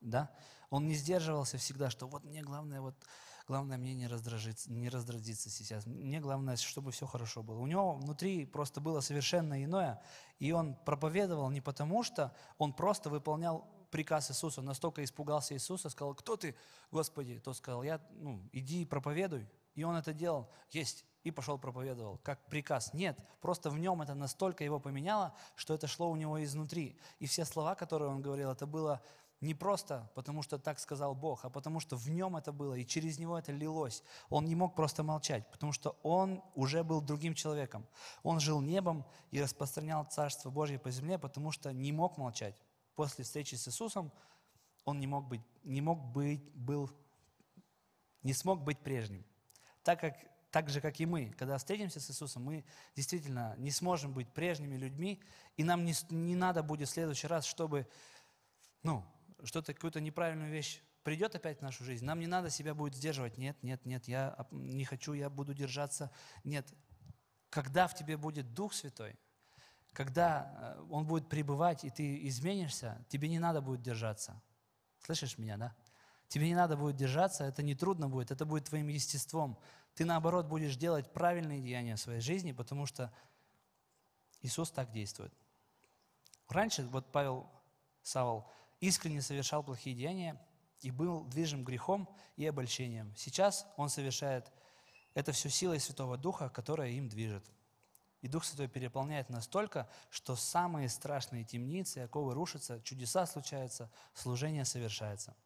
да? 0.00 0.30
Он 0.68 0.86
не 0.86 0.94
сдерживался 0.94 1.58
всегда, 1.58 1.90
что 1.90 2.06
вот 2.06 2.24
мне 2.24 2.42
главное, 2.42 2.80
вот, 2.80 2.94
главное 3.52 3.76
мне 3.76 3.92
не 3.92 4.06
раздражиться, 4.06 4.72
не 4.72 4.88
раздразиться 4.88 5.50
сейчас. 5.50 5.84
Мне 5.84 6.20
главное, 6.20 6.56
чтобы 6.56 6.90
все 6.90 7.06
хорошо 7.06 7.42
было. 7.42 7.58
У 7.58 7.66
него 7.66 7.92
внутри 7.96 8.46
просто 8.46 8.80
было 8.80 9.00
совершенно 9.00 9.62
иное, 9.62 10.02
и 10.38 10.52
он 10.52 10.74
проповедовал 10.74 11.50
не 11.50 11.60
потому, 11.60 12.02
что 12.02 12.34
он 12.56 12.72
просто 12.72 13.10
выполнял 13.10 13.68
приказ 13.90 14.30
Иисуса, 14.30 14.62
настолько 14.62 15.04
испугался 15.04 15.52
Иисуса, 15.52 15.90
сказал, 15.90 16.14
кто 16.14 16.38
ты, 16.38 16.54
Господи? 16.90 17.40
Тот 17.40 17.58
сказал, 17.58 17.82
я, 17.82 18.00
ну, 18.12 18.40
иди 18.52 18.80
и 18.80 18.86
проповедуй. 18.86 19.46
И 19.74 19.84
он 19.84 19.96
это 19.96 20.14
делал, 20.14 20.48
есть, 20.70 21.04
и 21.22 21.30
пошел 21.30 21.58
проповедовал, 21.58 22.18
как 22.22 22.46
приказ. 22.46 22.94
Нет, 22.94 23.18
просто 23.42 23.68
в 23.68 23.78
нем 23.78 24.00
это 24.00 24.14
настолько 24.14 24.64
его 24.64 24.80
поменяло, 24.80 25.34
что 25.56 25.74
это 25.74 25.86
шло 25.86 26.10
у 26.10 26.16
него 26.16 26.42
изнутри. 26.42 26.98
И 27.18 27.26
все 27.26 27.44
слова, 27.44 27.74
которые 27.74 28.08
он 28.08 28.22
говорил, 28.22 28.50
это 28.50 28.66
было 28.66 29.02
не 29.42 29.54
просто 29.54 30.08
потому, 30.14 30.42
что 30.42 30.56
так 30.56 30.78
сказал 30.78 31.14
Бог, 31.14 31.44
а 31.44 31.50
потому 31.50 31.80
что 31.80 31.96
в 31.96 32.08
нем 32.08 32.36
это 32.36 32.52
было, 32.52 32.74
и 32.74 32.86
через 32.86 33.18
него 33.18 33.36
это 33.36 33.50
лилось. 33.50 34.04
Он 34.30 34.46
не 34.46 34.54
мог 34.54 34.76
просто 34.76 35.02
молчать, 35.02 35.50
потому 35.50 35.72
что 35.72 35.98
он 36.04 36.42
уже 36.54 36.84
был 36.84 37.00
другим 37.00 37.34
человеком. 37.34 37.84
Он 38.22 38.38
жил 38.38 38.60
небом 38.60 39.04
и 39.32 39.42
распространял 39.42 40.04
Царство 40.04 40.48
Божье 40.48 40.78
по 40.78 40.92
земле, 40.92 41.18
потому 41.18 41.50
что 41.50 41.72
не 41.72 41.90
мог 41.90 42.18
молчать. 42.18 42.54
После 42.94 43.24
встречи 43.24 43.56
с 43.56 43.66
Иисусом 43.66 44.12
он 44.84 45.00
не 45.00 45.08
мог 45.08 45.26
быть, 45.26 45.42
не 45.64 45.80
мог 45.80 46.00
быть, 46.12 46.42
был, 46.54 46.88
не 48.22 48.34
смог 48.34 48.62
быть 48.62 48.78
прежним. 48.78 49.24
Так 49.82 50.00
как 50.00 50.14
так 50.52 50.68
же, 50.68 50.80
как 50.80 51.00
и 51.00 51.06
мы, 51.06 51.30
когда 51.36 51.58
встретимся 51.58 51.98
с 51.98 52.10
Иисусом, 52.10 52.44
мы 52.44 52.64
действительно 52.94 53.56
не 53.56 53.72
сможем 53.72 54.12
быть 54.12 54.32
прежними 54.32 54.76
людьми, 54.76 55.20
и 55.56 55.64
нам 55.64 55.84
не, 55.84 55.94
не 56.10 56.36
надо 56.36 56.62
будет 56.62 56.88
в 56.88 56.92
следующий 56.92 57.26
раз, 57.26 57.44
чтобы, 57.44 57.88
ну, 58.82 59.02
что-то, 59.44 59.74
какую-то 59.74 60.00
неправильную 60.00 60.50
вещь 60.50 60.82
придет 61.02 61.34
опять 61.34 61.58
в 61.58 61.62
нашу 61.62 61.84
жизнь, 61.84 62.04
нам 62.04 62.20
не 62.20 62.26
надо 62.26 62.50
себя 62.50 62.74
будет 62.74 62.94
сдерживать. 62.94 63.38
Нет, 63.38 63.62
нет, 63.62 63.84
нет, 63.84 64.06
я 64.08 64.46
не 64.50 64.84
хочу, 64.84 65.12
я 65.12 65.30
буду 65.30 65.54
держаться. 65.54 66.10
Нет. 66.44 66.66
Когда 67.50 67.86
в 67.86 67.94
тебе 67.94 68.16
будет 68.16 68.54
Дух 68.54 68.72
Святой, 68.72 69.18
когда 69.92 70.76
э, 70.78 70.86
Он 70.90 71.06
будет 71.06 71.28
пребывать, 71.28 71.84
и 71.84 71.90
ты 71.90 72.26
изменишься, 72.28 73.04
тебе 73.08 73.28
не 73.28 73.38
надо 73.38 73.60
будет 73.60 73.82
держаться. 73.82 74.40
Слышишь 75.00 75.38
меня, 75.38 75.56
да? 75.56 75.74
Тебе 76.28 76.48
не 76.48 76.54
надо 76.54 76.76
будет 76.76 76.96
держаться, 76.96 77.44
это 77.44 77.62
не 77.62 77.74
трудно 77.74 78.08
будет, 78.08 78.30
это 78.30 78.46
будет 78.46 78.64
твоим 78.64 78.88
естеством. 78.88 79.58
Ты, 79.94 80.06
наоборот, 80.06 80.46
будешь 80.46 80.76
делать 80.76 81.12
правильные 81.12 81.60
деяния 81.60 81.96
в 81.96 82.00
своей 82.00 82.20
жизни, 82.20 82.52
потому 82.52 82.86
что 82.86 83.12
Иисус 84.40 84.70
так 84.70 84.90
действует. 84.92 85.34
Раньше, 86.48 86.84
вот 86.84 87.12
Павел 87.12 87.50
Савол 88.02 88.50
искренне 88.82 89.22
совершал 89.22 89.62
плохие 89.62 89.94
деяния 89.96 90.38
и 90.80 90.90
был 90.90 91.24
движим 91.24 91.64
грехом 91.64 92.08
и 92.36 92.44
обольщением. 92.44 93.14
Сейчас 93.16 93.64
он 93.76 93.88
совершает 93.88 94.50
это 95.14 95.30
все 95.30 95.48
силой 95.48 95.78
Святого 95.78 96.18
Духа, 96.18 96.48
которая 96.48 96.90
им 96.90 97.08
движет. 97.08 97.44
И 98.22 98.28
Дух 98.28 98.44
Святой 98.44 98.68
переполняет 98.68 99.30
настолько, 99.30 99.88
что 100.10 100.34
самые 100.34 100.88
страшные 100.88 101.44
темницы, 101.44 101.98
оковы 101.98 102.34
рушатся, 102.34 102.80
чудеса 102.82 103.24
случаются, 103.26 103.88
служение 104.14 104.64
совершается. 104.64 105.36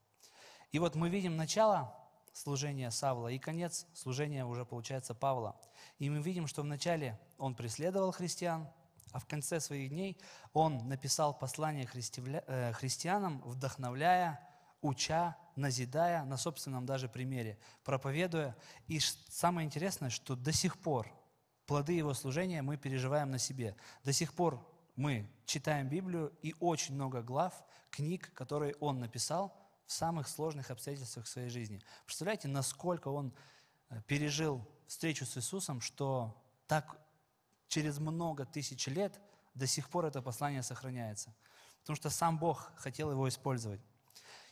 И 0.72 0.78
вот 0.78 0.94
мы 0.94 1.10
видим 1.10 1.36
начало 1.36 1.94
служения 2.32 2.90
Савла 2.90 3.28
и 3.28 3.38
конец 3.38 3.86
служения 3.92 4.46
уже 4.46 4.64
получается 4.64 5.14
Павла. 5.14 5.60
И 5.98 6.08
мы 6.08 6.22
видим, 6.22 6.46
что 6.46 6.62
вначале 6.62 7.18
он 7.36 7.54
преследовал 7.54 8.12
христиан, 8.12 8.68
а 9.16 9.18
в 9.18 9.24
конце 9.24 9.60
своих 9.60 9.88
дней 9.88 10.20
он 10.52 10.88
написал 10.88 11.32
послание 11.32 11.88
э, 11.88 12.72
христианам, 12.74 13.40
вдохновляя, 13.46 14.46
уча, 14.82 15.38
назидая 15.56 16.22
на 16.24 16.36
собственном 16.36 16.84
даже 16.84 17.08
примере, 17.08 17.58
проповедуя. 17.82 18.54
И 18.88 19.00
самое 19.00 19.64
интересное, 19.64 20.10
что 20.10 20.36
до 20.36 20.52
сих 20.52 20.78
пор 20.78 21.10
плоды 21.64 21.94
его 21.94 22.12
служения 22.12 22.60
мы 22.60 22.76
переживаем 22.76 23.30
на 23.30 23.38
себе. 23.38 23.74
До 24.04 24.12
сих 24.12 24.34
пор 24.34 24.62
мы 24.96 25.26
читаем 25.46 25.88
Библию 25.88 26.30
и 26.42 26.54
очень 26.60 26.94
много 26.94 27.22
глав, 27.22 27.54
книг, 27.90 28.34
которые 28.34 28.74
он 28.80 29.00
написал– 29.00 29.56
в 29.86 29.92
самых 29.92 30.28
сложных 30.28 30.70
обстоятельствах 30.70 31.26
своей 31.26 31.48
жизни. 31.48 31.80
Представляете, 32.04 32.48
насколько 32.48 33.08
он 33.08 33.32
э, 33.88 34.02
пережил 34.08 34.68
встречу 34.88 35.24
с 35.24 35.36
Иисусом, 35.36 35.80
что 35.80 36.36
так 36.66 36.98
через 37.68 37.98
много 37.98 38.44
тысяч 38.44 38.86
лет 38.86 39.20
до 39.54 39.66
сих 39.66 39.88
пор 39.88 40.06
это 40.06 40.22
послание 40.22 40.62
сохраняется. 40.62 41.34
Потому 41.80 41.96
что 41.96 42.10
сам 42.10 42.38
Бог 42.38 42.72
хотел 42.76 43.10
его 43.10 43.28
использовать. 43.28 43.80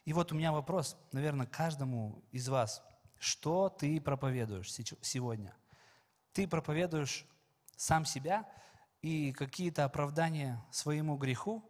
И 0.04 0.12
вот 0.12 0.32
у 0.32 0.34
меня 0.34 0.52
вопрос, 0.52 0.96
наверное, 1.12 1.46
каждому 1.46 2.22
из 2.30 2.48
вас. 2.48 2.82
Что 3.18 3.68
ты 3.68 4.00
проповедуешь 4.00 4.72
сегодня? 5.00 5.56
Ты 6.32 6.46
проповедуешь 6.46 7.26
сам 7.76 8.04
себя 8.04 8.48
и 9.02 9.32
какие-то 9.32 9.84
оправдания 9.84 10.64
своему 10.70 11.16
греху? 11.16 11.64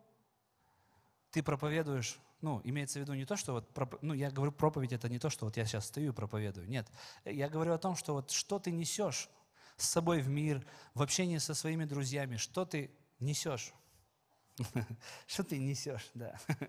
Ты 1.30 1.42
проповедуешь 1.42 2.20
ну, 2.44 2.60
имеется 2.62 2.98
в 2.98 3.02
виду 3.02 3.14
не 3.14 3.24
то, 3.24 3.36
что 3.36 3.54
вот, 3.54 4.02
ну, 4.02 4.12
я 4.12 4.30
говорю, 4.30 4.52
проповедь 4.52 4.92
это 4.92 5.08
не 5.08 5.18
то, 5.18 5.30
что 5.30 5.46
вот 5.46 5.56
я 5.56 5.64
сейчас 5.64 5.86
стою 5.86 6.12
и 6.12 6.14
проповедую. 6.14 6.68
Нет, 6.68 6.86
я 7.24 7.48
говорю 7.48 7.72
о 7.72 7.78
том, 7.78 7.96
что 7.96 8.12
вот 8.12 8.30
что 8.32 8.58
ты 8.58 8.70
несешь 8.70 9.30
с 9.76 9.88
собой 9.88 10.20
в 10.20 10.28
мир, 10.28 10.66
в 10.94 11.02
общении 11.02 11.38
со 11.38 11.54
своими 11.54 11.84
друзьями, 11.84 12.36
что 12.36 12.64
ты 12.64 12.90
несешь. 13.18 13.72
Что 15.26 15.42
ты 15.42 15.58
несешь, 15.58 16.10
да. 16.14 16.38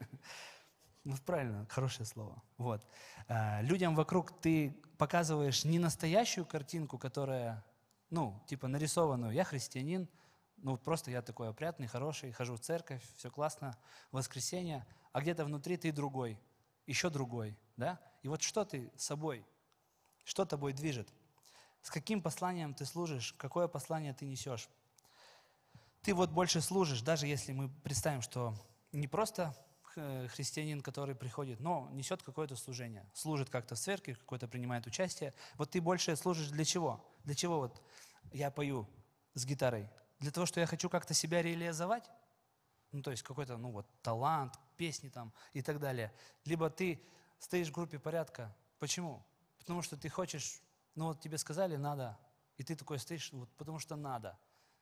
Ну, 1.03 1.15
правильно, 1.23 1.67
хорошее 1.69 2.07
слово. 2.07 2.41
Вот. 2.57 2.83
А, 3.27 3.61
людям 3.61 3.93
вокруг 3.93 4.41
ты 4.41 4.75
показываешь 4.97 5.63
не 5.63 5.77
настоящую 5.77 6.47
картинку, 6.47 6.97
которая, 6.97 7.63
ну, 8.09 8.43
типа 8.47 8.67
нарисованную. 8.67 9.31
Я 9.31 9.43
христианин, 9.43 10.09
ну, 10.57 10.77
просто 10.77 11.11
я 11.11 11.21
такой 11.21 11.49
опрятный, 11.49 11.85
хороший, 11.85 12.31
хожу 12.31 12.55
в 12.55 12.59
церковь, 12.59 13.03
все 13.17 13.29
классно, 13.29 13.77
воскресенье 14.11 14.83
а 15.15 15.21
где-то 15.21 15.45
внутри 15.45 15.77
ты 15.77 15.93
другой, 15.93 16.37
еще 16.85 17.09
другой, 17.09 17.57
да? 17.77 18.01
И 18.21 18.27
вот 18.27 18.41
что 18.41 18.65
ты 18.65 18.91
собой, 18.97 19.45
что 20.25 20.43
тобой 20.43 20.73
движет? 20.73 21.07
С 21.85 21.91
каким 21.91 22.19
посланием 22.19 22.73
ты 22.73 22.83
служишь? 22.83 23.35
Какое 23.37 23.67
послание 23.67 24.11
ты 24.11 24.25
несешь? 24.25 24.67
Ты 26.01 26.15
вот 26.15 26.31
больше 26.31 26.59
служишь, 26.59 27.01
даже 27.01 27.27
если 27.27 27.51
мы 27.51 27.69
представим, 27.69 28.23
что 28.23 28.55
не 28.91 29.07
просто 29.07 29.55
э, 29.95 30.27
христианин, 30.29 30.81
который 30.81 31.13
приходит, 31.13 31.59
но 31.59 31.87
несет 31.91 32.23
какое-то 32.23 32.55
служение, 32.55 33.05
служит 33.13 33.51
как-то 33.51 33.75
в 33.75 33.79
церкви, 33.79 34.13
какое-то 34.13 34.47
принимает 34.47 34.87
участие. 34.87 35.35
Вот 35.57 35.69
ты 35.69 35.79
больше 35.79 36.15
служишь 36.15 36.47
для 36.47 36.65
чего? 36.65 37.05
Для 37.23 37.35
чего 37.35 37.59
вот 37.59 37.79
я 38.33 38.49
пою 38.49 38.89
с 39.35 39.45
гитарой? 39.45 39.87
Для 40.17 40.31
того, 40.31 40.47
что 40.47 40.59
я 40.59 40.65
хочу 40.65 40.89
как-то 40.89 41.13
себя 41.13 41.43
реализовать? 41.43 42.09
ну, 42.91 43.03
то 43.03 43.11
есть 43.11 43.21
какой-то, 43.21 43.57
ну, 43.57 43.69
вот, 43.69 43.85
талант, 44.01 44.57
песни 44.75 45.09
там 45.09 45.31
и 45.53 45.61
так 45.61 45.79
далее. 45.79 46.11
Либо 46.45 46.71
ты 46.71 46.99
стоишь 47.37 47.67
в 47.67 47.73
группе 47.73 47.99
порядка. 47.99 48.55
Почему? 48.79 49.23
Потому 49.59 49.83
что 49.83 49.97
ты 49.97 50.09
хочешь, 50.09 50.61
ну, 50.95 51.07
вот 51.07 51.21
тебе 51.21 51.37
сказали, 51.37 51.75
надо, 51.75 52.17
и 52.57 52.63
ты 52.63 52.75
такой 52.75 52.99
стоишь, 52.99 53.31
вот, 53.33 53.49
потому 53.57 53.79
что 53.79 53.95
надо. 53.95 54.37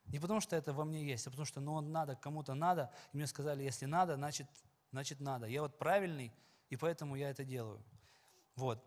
Не 0.06 0.20
потому 0.20 0.42
что 0.42 0.56
это 0.56 0.74
во 0.74 0.86
мне 0.86 1.04
есть, 1.04 1.26
а 1.28 1.30
потому 1.30 1.46
что, 1.46 1.60
ну, 1.60 1.80
надо, 1.82 2.16
кому-то 2.16 2.54
надо, 2.54 2.92
и 3.12 3.18
мне 3.18 3.28
сказали, 3.28 3.64
если 3.64 3.86
надо, 3.86 4.16
значит, 4.16 4.48
значит 4.92 5.20
надо. 5.20 5.48
Я 5.48 5.62
вот 5.62 5.78
правильный, 5.78 6.34
и 6.70 6.76
поэтому 6.76 7.16
я 7.16 7.30
это 7.30 7.44
делаю. 7.44 7.84
Вот. 8.56 8.84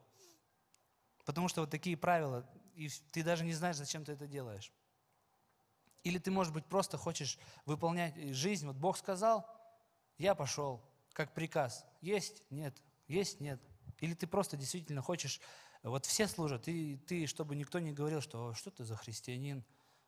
Потому 1.25 1.49
что 1.49 1.63
вот 1.63 1.71
такие 1.71 1.97
правила, 1.97 2.49
и 2.75 2.89
ты 3.11 3.25
даже 3.25 3.45
не 3.45 3.55
знаешь, 3.55 3.77
зачем 3.77 4.05
ты 4.05 4.13
это 4.13 4.27
делаешь. 4.27 4.73
Или 6.05 6.19
ты, 6.19 6.31
может 6.31 6.53
быть, 6.53 6.67
просто 6.67 6.99
хочешь 6.99 7.39
выполнять 7.65 8.15
жизнь. 8.33 8.67
Вот 8.67 8.77
Бог 8.77 8.97
сказал, 8.97 9.49
я 10.19 10.37
пошел, 10.37 10.81
как 11.13 11.35
приказ. 11.35 11.85
Есть? 12.01 12.45
Нет. 12.51 12.81
Есть? 13.09 13.41
Нет. 13.41 13.61
Или 13.99 14.15
ты 14.15 14.27
просто 14.27 14.57
действительно 14.57 15.03
хочешь, 15.03 15.41
вот 15.91 16.05
все 16.05 16.27
служат, 16.27 16.67
и 16.69 16.97
ты, 17.07 17.27
чтобы 17.27 17.55
никто 17.55 17.79
не 17.79 17.93
говорил, 17.93 18.21
что 18.21 18.53
что 18.55 18.71
ты 18.71 18.85
за 18.85 18.97
христианин. 18.97 19.65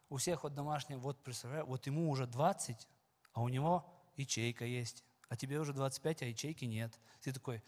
У 0.09 0.17
всех 0.17 0.43
вот 0.43 0.55
домашние, 0.55 0.99
вот 0.99 1.23
представляю, 1.23 1.67
вот 1.67 1.87
ему 1.87 2.11
уже 2.11 2.27
20, 2.27 2.89
а 3.35 3.43
у 3.43 3.49
него 3.49 3.89
ячейка 4.17 4.65
есть, 4.65 5.05
а 5.29 5.37
тебе 5.37 5.61
уже 5.61 5.73
25, 5.73 6.23
а 6.23 6.27
ячейки 6.27 6.65
нет. 6.65 6.99
Ты 7.21 7.33
такой, 7.33 7.63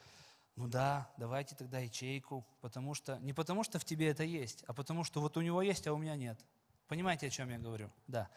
ну 0.56 0.66
да, 0.66 1.10
давайте 1.18 1.54
тогда 1.54 1.78
ячейку, 1.78 2.44
потому 2.60 2.94
что, 2.94 3.18
не 3.18 3.32
потому 3.32 3.62
что 3.62 3.78
в 3.78 3.84
тебе 3.84 4.08
это 4.08 4.24
есть, 4.24 4.64
а 4.66 4.72
потому 4.72 5.04
что 5.04 5.20
вот 5.20 5.36
у 5.36 5.40
него 5.40 5.62
есть, 5.62 5.86
а 5.86 5.92
у 5.92 5.98
меня 5.98 6.16
нет. 6.16 6.44
Понимаете, 6.88 7.28
о 7.28 7.30
чем 7.30 7.48
я 7.50 7.58
говорю? 7.58 7.90
Да. 8.08 8.28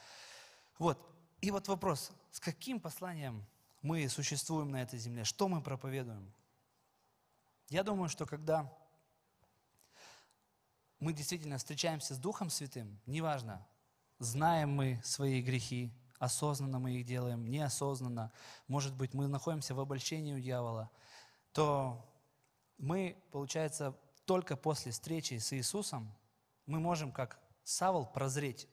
Вот. 0.77 0.99
И 1.41 1.49
вот 1.49 1.67
вопрос, 1.67 2.11
с 2.31 2.39
каким 2.39 2.79
посланием 2.79 3.43
мы 3.81 4.07
существуем 4.07 4.69
на 4.69 4.81
этой 4.81 4.99
земле? 4.99 5.23
Что 5.23 5.47
мы 5.47 5.61
проповедуем? 5.61 6.31
Я 7.69 7.83
думаю, 7.83 8.09
что 8.09 8.25
когда 8.25 8.71
мы 11.03 11.13
действительно 11.13 11.57
встречаемся 11.57 12.15
с 12.15 12.17
Духом 12.17 12.49
Святым, 12.49 12.99
неважно, 13.05 13.65
знаем 14.19 14.71
мы 14.71 15.01
свои 15.03 15.41
грехи, 15.41 15.91
осознанно 16.17 16.79
мы 16.79 16.93
их 16.93 17.05
делаем, 17.05 17.45
неосознанно, 17.45 18.31
может 18.67 18.95
быть, 18.95 19.13
мы 19.13 19.27
находимся 19.27 19.75
в 19.75 19.79
обольщении 19.81 20.33
у 20.33 20.39
дьявола, 20.39 20.89
то 21.51 22.09
мы, 22.77 23.21
получается, 23.31 23.95
только 24.25 24.55
после 24.55 24.93
встречи 24.93 25.37
с 25.37 25.51
Иисусом 25.53 26.09
мы 26.65 26.79
можем, 26.79 27.11
как 27.11 27.37
Савол 27.65 28.05
прозреть. 28.05 28.67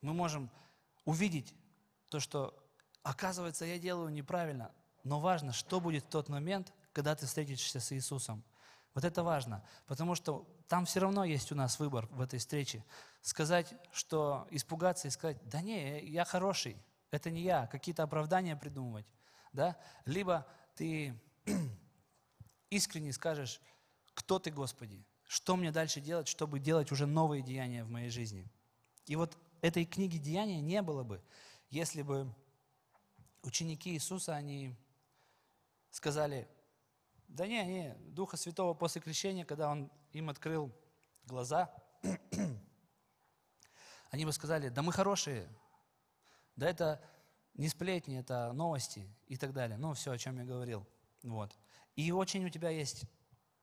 Мы 0.00 0.14
можем 0.14 0.50
увидеть 1.04 1.54
то, 2.08 2.20
что, 2.20 2.54
оказывается, 3.02 3.66
я 3.66 3.78
делаю 3.78 4.10
неправильно. 4.10 4.72
Но 5.04 5.20
важно, 5.20 5.52
что 5.52 5.80
будет 5.80 6.04
в 6.04 6.08
тот 6.08 6.28
момент, 6.28 6.72
когда 6.92 7.14
ты 7.14 7.26
встретишься 7.26 7.80
с 7.80 7.92
Иисусом. 7.92 8.42
Вот 8.94 9.04
это 9.04 9.22
важно, 9.22 9.64
потому 9.86 10.14
что 10.14 10.46
там 10.66 10.84
все 10.84 11.00
равно 11.00 11.24
есть 11.24 11.52
у 11.52 11.54
нас 11.54 11.78
выбор 11.78 12.06
в 12.10 12.20
этой 12.20 12.38
встрече. 12.38 12.84
Сказать, 13.22 13.72
что 13.92 14.48
испугаться 14.50 15.08
и 15.08 15.10
сказать, 15.10 15.36
да 15.48 15.60
не, 15.60 16.04
я 16.06 16.24
хороший, 16.24 16.76
это 17.10 17.30
не 17.30 17.42
я, 17.42 17.66
какие-то 17.66 18.02
оправдания 18.02 18.56
придумывать. 18.56 19.06
да? 19.52 19.76
Либо 20.06 20.46
ты 20.74 21.14
искренне 22.70 23.12
скажешь, 23.12 23.60
кто 24.14 24.38
ты, 24.38 24.50
Господи, 24.50 25.04
что 25.26 25.56
мне 25.56 25.70
дальше 25.70 26.00
делать, 26.00 26.26
чтобы 26.26 26.58
делать 26.58 26.90
уже 26.90 27.06
новые 27.06 27.42
деяния 27.42 27.84
в 27.84 27.90
моей 27.90 28.10
жизни. 28.10 28.50
И 29.06 29.16
вот 29.16 29.36
этой 29.60 29.84
книги 29.84 30.18
Деяния 30.18 30.60
не 30.60 30.82
было 30.82 31.04
бы, 31.04 31.22
если 31.68 32.02
бы 32.02 32.32
ученики 33.42 33.90
Иисуса, 33.90 34.34
они 34.34 34.74
сказали, 35.90 36.48
да 37.30 37.46
не, 37.46 37.64
не, 37.64 37.94
Духа 38.08 38.36
Святого 38.36 38.74
после 38.74 39.00
крещения, 39.00 39.44
когда 39.44 39.70
Он 39.70 39.90
им 40.12 40.28
открыл 40.28 40.72
глаза, 41.24 41.72
они 44.10 44.24
бы 44.24 44.32
сказали, 44.32 44.68
да 44.68 44.82
мы 44.82 44.92
хорошие, 44.92 45.48
да 46.56 46.68
это 46.68 47.00
не 47.54 47.68
сплетни, 47.68 48.18
это 48.18 48.52
новости 48.52 49.08
и 49.28 49.36
так 49.36 49.52
далее. 49.52 49.78
Ну, 49.78 49.94
все, 49.94 50.12
о 50.12 50.18
чем 50.18 50.38
я 50.38 50.44
говорил. 50.44 50.86
Вот. 51.22 51.56
И 51.94 52.10
очень 52.10 52.44
у 52.44 52.48
тебя 52.48 52.70
есть 52.70 53.04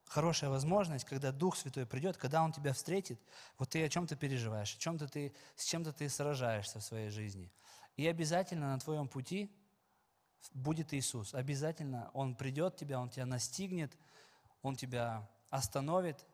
хорошая 0.05 0.49
возможность, 0.49 1.05
когда 1.05 1.31
Дух 1.31 1.57
Святой 1.57 1.85
придет, 1.85 2.17
когда 2.17 2.43
Он 2.43 2.53
тебя 2.53 2.73
встретит, 2.73 3.19
вот 3.57 3.69
ты 3.69 3.83
о 3.83 3.89
чем-то 3.89 4.15
переживаешь, 4.15 4.75
о 4.75 4.79
чем-то 4.79 5.07
ты, 5.07 5.35
с 5.55 5.65
чем-то 5.65 5.91
ты 5.91 6.07
сражаешься 6.07 6.79
в 6.79 6.83
своей 6.83 7.09
жизни. 7.09 7.51
И 7.97 8.07
обязательно 8.07 8.73
на 8.73 8.79
твоем 8.79 9.09
пути 9.09 9.51
будет 10.53 10.93
Иисус. 10.93 11.33
Обязательно 11.33 12.09
Он 12.13 12.35
придет 12.35 12.75
тебя, 12.75 12.99
Он 12.99 13.09
тебя 13.09 13.25
настигнет, 13.25 13.97
Он 14.61 14.75
тебя 14.75 15.29
остановит, 15.49 16.25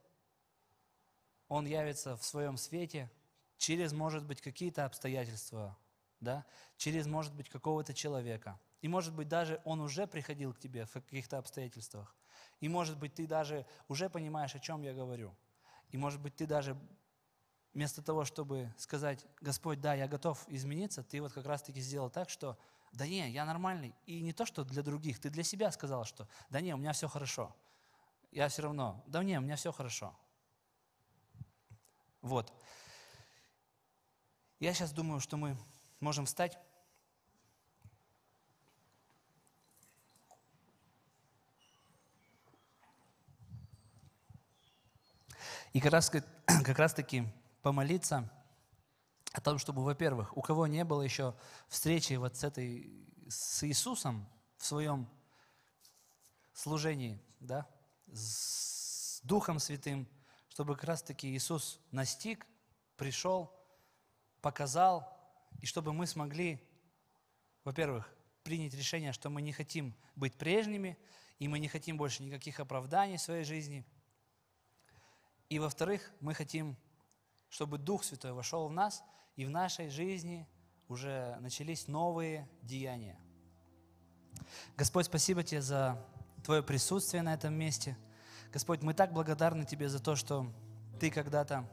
Он 1.48 1.66
явится 1.66 2.18
в 2.18 2.24
своем 2.24 2.58
свете 2.58 3.12
через, 3.58 3.94
может 3.94 4.26
быть, 4.26 4.42
какие-то 4.42 4.86
обстоятельства, 4.86 5.78
да, 6.20 6.46
через, 6.78 7.06
может 7.06 7.34
быть, 7.34 7.50
какого-то 7.50 7.94
человека. 7.94 8.60
И, 8.82 8.90
может 8.90 9.16
быть, 9.16 9.30
даже 9.30 9.62
он 9.64 9.80
уже 9.80 10.08
приходил 10.08 10.54
к 10.54 10.60
тебе 10.60 10.86
в 10.86 10.92
каких-то 10.92 11.38
обстоятельствах. 11.38 12.14
И, 12.60 12.68
может 12.68 12.98
быть, 12.98 13.14
ты 13.14 13.26
даже 13.28 13.66
уже 13.88 14.10
понимаешь, 14.10 14.56
о 14.56 14.60
чем 14.60 14.82
я 14.82 14.94
говорю. 14.94 15.34
И, 15.92 15.98
может 15.98 16.20
быть, 16.20 16.36
ты 16.36 16.46
даже 16.46 16.78
вместо 17.74 18.02
того, 18.02 18.26
чтобы 18.26 18.74
сказать, 18.78 19.26
Господь, 19.40 19.80
да, 19.80 19.94
я 19.94 20.08
готов 20.08 20.44
измениться, 20.50 21.04
ты 21.04 21.22
вот 21.22 21.32
как 21.32 21.46
раз-таки 21.46 21.80
сделал 21.80 22.10
так, 22.10 22.30
что 22.30 22.58
да 22.94 23.08
не, 23.08 23.30
я 23.32 23.44
нормальный. 23.46 23.96
И 24.06 24.22
не 24.22 24.34
то, 24.34 24.46
что 24.46 24.64
для 24.64 24.84
других, 24.84 25.20
ты 25.20 25.30
для 25.30 25.44
себя 25.44 25.72
сказал, 25.72 26.06
что 26.06 26.28
да 26.50 26.62
не, 26.62 26.74
у 26.74 26.78
меня 26.78 26.94
все 26.94 27.08
хорошо. 27.08 27.56
Я 28.32 28.48
все 28.50 28.62
равно, 28.62 29.04
да 29.08 29.24
не, 29.24 29.38
у 29.38 29.42
меня 29.42 29.56
все 29.56 29.72
хорошо. 29.72 30.16
Вот. 32.22 32.54
Я 34.60 34.74
сейчас 34.74 34.92
думаю, 34.92 35.20
что 35.20 35.38
мы 35.38 35.58
можем 36.00 36.26
встать. 36.26 36.58
И 45.74 45.80
как 45.80 45.92
раз, 45.92 46.12
как 46.46 46.78
раз 46.78 46.94
таки 46.94 47.28
помолиться 47.64 48.30
о 49.34 49.42
том, 49.42 49.58
чтобы, 49.58 49.84
во-первых, 49.84 50.38
у 50.38 50.42
кого 50.42 50.68
не 50.68 50.86
было 50.86 51.02
еще 51.02 51.36
встречи 51.68 52.14
вот 52.14 52.38
с 52.38 52.44
этой, 52.44 52.94
с 53.28 53.64
Иисусом 53.68 54.30
в 54.58 54.66
своем 54.66 55.10
служении, 56.54 57.20
да, 57.40 57.68
с 58.14 59.22
Духом 59.24 59.58
Святым, 59.58 60.08
чтобы 60.50 60.76
как 60.76 60.84
раз-таки 60.84 61.36
Иисус 61.36 61.82
настиг, 61.90 62.46
пришел, 62.96 63.52
показал, 64.40 65.12
и 65.62 65.66
чтобы 65.66 65.94
мы 65.94 66.06
смогли, 66.06 66.62
во-первых, 67.64 68.08
принять 68.44 68.76
решение, 68.76 69.14
что 69.14 69.32
мы 69.32 69.42
не 69.42 69.52
хотим 69.52 69.96
быть 70.16 70.38
прежними, 70.38 70.96
и 71.40 71.48
мы 71.48 71.58
не 71.58 71.68
хотим 71.68 71.98
больше 71.98 72.22
никаких 72.22 72.60
оправданий 72.60 73.18
в 73.18 73.22
своей 73.22 73.46
жизни. 73.46 73.84
И, 75.50 75.58
во-вторых, 75.58 76.12
мы 76.20 76.36
хотим, 76.36 76.78
чтобы 77.50 77.80
Дух 77.80 78.04
Святой 78.04 78.34
вошел 78.34 78.68
в 78.68 78.72
нас– 78.72 79.04
и 79.36 79.46
в 79.46 79.50
нашей 79.50 79.90
жизни 79.90 80.48
уже 80.88 81.38
начались 81.40 81.88
новые 81.88 82.48
деяния. 82.62 83.18
Господь, 84.78 85.06
спасибо 85.06 85.44
Тебе 85.44 85.62
за 85.62 86.04
Твое 86.44 86.62
присутствие 86.62 87.24
на 87.24 87.34
этом 87.34 87.54
месте. 87.54 87.98
Господь, 88.52 88.82
мы 88.82 88.94
так 88.94 89.14
благодарны 89.14 89.66
Тебе 89.66 89.90
за 89.90 90.00
то, 90.00 90.16
что 90.16 90.52
Ты 91.00 91.10
когда-то 91.10 91.68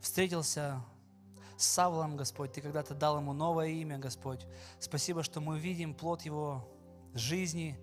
встретился 0.00 0.82
с 1.56 1.66
Савлом, 1.66 2.16
Господь, 2.16 2.52
Ты 2.52 2.60
когда-то 2.60 2.94
дал 2.94 3.18
ему 3.18 3.32
новое 3.32 3.68
имя, 3.68 3.98
Господь. 3.98 4.46
Спасибо, 4.80 5.22
что 5.22 5.40
мы 5.40 5.58
видим 5.58 5.94
плод 5.94 6.22
его 6.22 6.68
жизни 7.14 7.78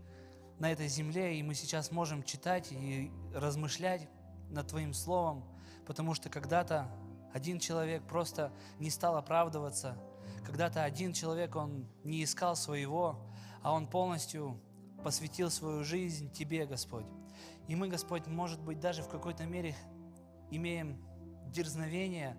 на 0.60 0.72
этой 0.72 0.88
земле, 0.88 1.38
и 1.38 1.44
мы 1.44 1.54
сейчас 1.54 1.92
можем 1.92 2.24
читать 2.24 2.72
и 2.72 3.12
размышлять 3.34 4.08
над 4.50 4.68
Твоим 4.68 4.94
Словом, 4.94 5.44
потому 5.86 6.14
что 6.14 6.30
когда-то 6.30 6.90
один 7.36 7.60
человек 7.60 8.02
просто 8.08 8.54
не 8.80 8.90
стал 8.90 9.18
оправдываться. 9.18 9.98
Когда-то 10.46 10.86
один 10.86 11.12
человек, 11.12 11.58
он 11.58 11.86
не 12.06 12.24
искал 12.24 12.56
своего, 12.56 13.20
а 13.62 13.74
он 13.74 13.88
полностью 13.88 14.58
посвятил 15.04 15.52
свою 15.52 15.84
жизнь 15.84 16.32
Тебе, 16.32 16.66
Господь. 16.66 17.06
И 17.68 17.76
мы, 17.76 17.90
Господь, 17.90 18.26
может 18.28 18.62
быть, 18.62 18.80
даже 18.80 19.04
в 19.04 19.10
какой-то 19.10 19.44
мере 19.44 19.76
имеем 20.50 21.06
дерзновение 21.48 22.38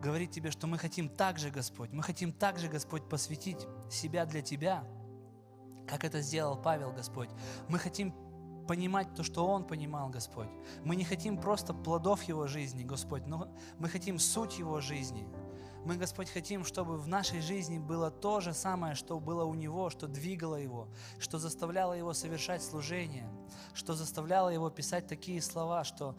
говорить 0.00 0.30
Тебе, 0.30 0.52
что 0.52 0.68
мы 0.68 0.78
хотим 0.78 1.08
так 1.08 1.36
же, 1.40 1.50
Господь, 1.50 1.90
мы 1.90 2.04
хотим 2.04 2.32
так 2.32 2.56
же, 2.56 2.68
Господь, 2.68 3.08
посвятить 3.08 3.66
себя 3.90 4.26
для 4.26 4.42
Тебя, 4.42 4.84
как 5.88 6.04
это 6.04 6.20
сделал 6.20 6.56
Павел, 6.56 6.92
Господь. 6.92 7.30
Мы 7.68 7.80
хотим 7.80 8.14
понимать 8.70 9.12
то, 9.16 9.24
что 9.24 9.48
Он 9.48 9.64
понимал, 9.64 10.10
Господь. 10.10 10.46
Мы 10.84 10.94
не 10.94 11.02
хотим 11.02 11.36
просто 11.40 11.74
плодов 11.74 12.22
Его 12.22 12.46
жизни, 12.46 12.84
Господь, 12.84 13.26
но 13.26 13.48
мы 13.80 13.88
хотим 13.88 14.20
суть 14.20 14.60
Его 14.60 14.80
жизни. 14.80 15.26
Мы, 15.84 15.96
Господь, 15.96 16.30
хотим, 16.30 16.64
чтобы 16.64 16.96
в 16.96 17.08
нашей 17.08 17.40
жизни 17.40 17.80
было 17.80 18.12
то 18.12 18.38
же 18.38 18.54
самое, 18.54 18.94
что 18.94 19.18
было 19.18 19.44
у 19.44 19.54
Него, 19.54 19.90
что 19.90 20.06
двигало 20.06 20.54
Его, 20.54 20.86
что 21.18 21.40
заставляло 21.40 21.94
Его 21.94 22.12
совершать 22.12 22.62
служение, 22.62 23.28
что 23.74 23.94
заставляло 23.94 24.50
Его 24.50 24.70
писать 24.70 25.08
такие 25.08 25.42
слова, 25.42 25.82
что 25.82 26.16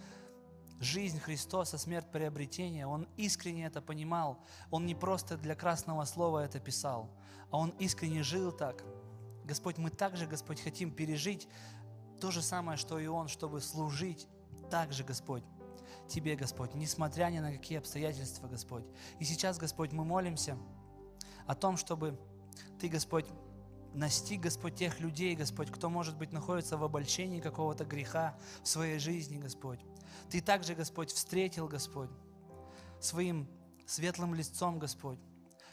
жизнь 0.82 1.22
Христоса, 1.22 1.78
смерть 1.78 2.12
приобретения, 2.12 2.86
Он 2.86 3.08
искренне 3.16 3.68
это 3.68 3.82
понимал. 3.82 4.44
Он 4.72 4.86
не 4.86 4.94
просто 4.94 5.38
для 5.38 5.56
красного 5.56 6.04
слова 6.04 6.44
это 6.44 6.60
писал, 6.60 7.10
а 7.50 7.60
Он 7.60 7.70
искренне 7.80 8.24
жил 8.24 8.52
так. 8.52 8.84
Господь, 9.46 9.78
мы 9.78 9.90
также, 9.90 10.28
Господь, 10.28 10.62
хотим 10.62 10.92
пережить 10.92 11.48
то 12.22 12.32
же 12.32 12.42
самое, 12.42 12.78
что 12.78 13.00
и 13.00 13.08
Он, 13.08 13.28
чтобы 13.28 13.60
служить 13.62 14.28
так 14.70 14.94
же, 14.94 15.04
Господь, 15.04 15.44
Тебе, 16.08 16.36
Господь, 16.36 16.76
несмотря 16.76 17.26
ни 17.26 17.40
на 17.40 17.52
какие 17.52 17.80
обстоятельства, 17.80 18.48
Господь. 18.48 18.86
И 19.20 19.26
сейчас, 19.26 19.58
Господь, 19.58 19.92
мы 19.92 20.06
молимся 20.06 20.58
о 21.48 21.56
том, 21.56 21.78
чтобы 21.78 22.18
Ты, 22.80 22.88
Господь, 22.88 23.26
настиг, 23.94 24.42
Господь, 24.42 24.76
тех 24.76 25.00
людей, 25.00 25.36
Господь, 25.36 25.72
кто, 25.72 25.90
может 25.90 26.16
быть, 26.16 26.32
находится 26.32 26.78
в 26.78 26.84
обольщении 26.84 27.42
какого-то 27.42 27.86
греха 27.86 28.38
в 28.64 28.68
своей 28.68 29.00
жизни, 29.00 29.38
Господь. 29.38 29.80
Ты 30.30 30.42
также, 30.42 30.76
Господь, 30.76 31.12
встретил, 31.12 31.68
Господь, 31.68 32.10
своим 33.00 33.50
светлым 33.88 34.36
лицом, 34.36 34.80
Господь, 34.80 35.20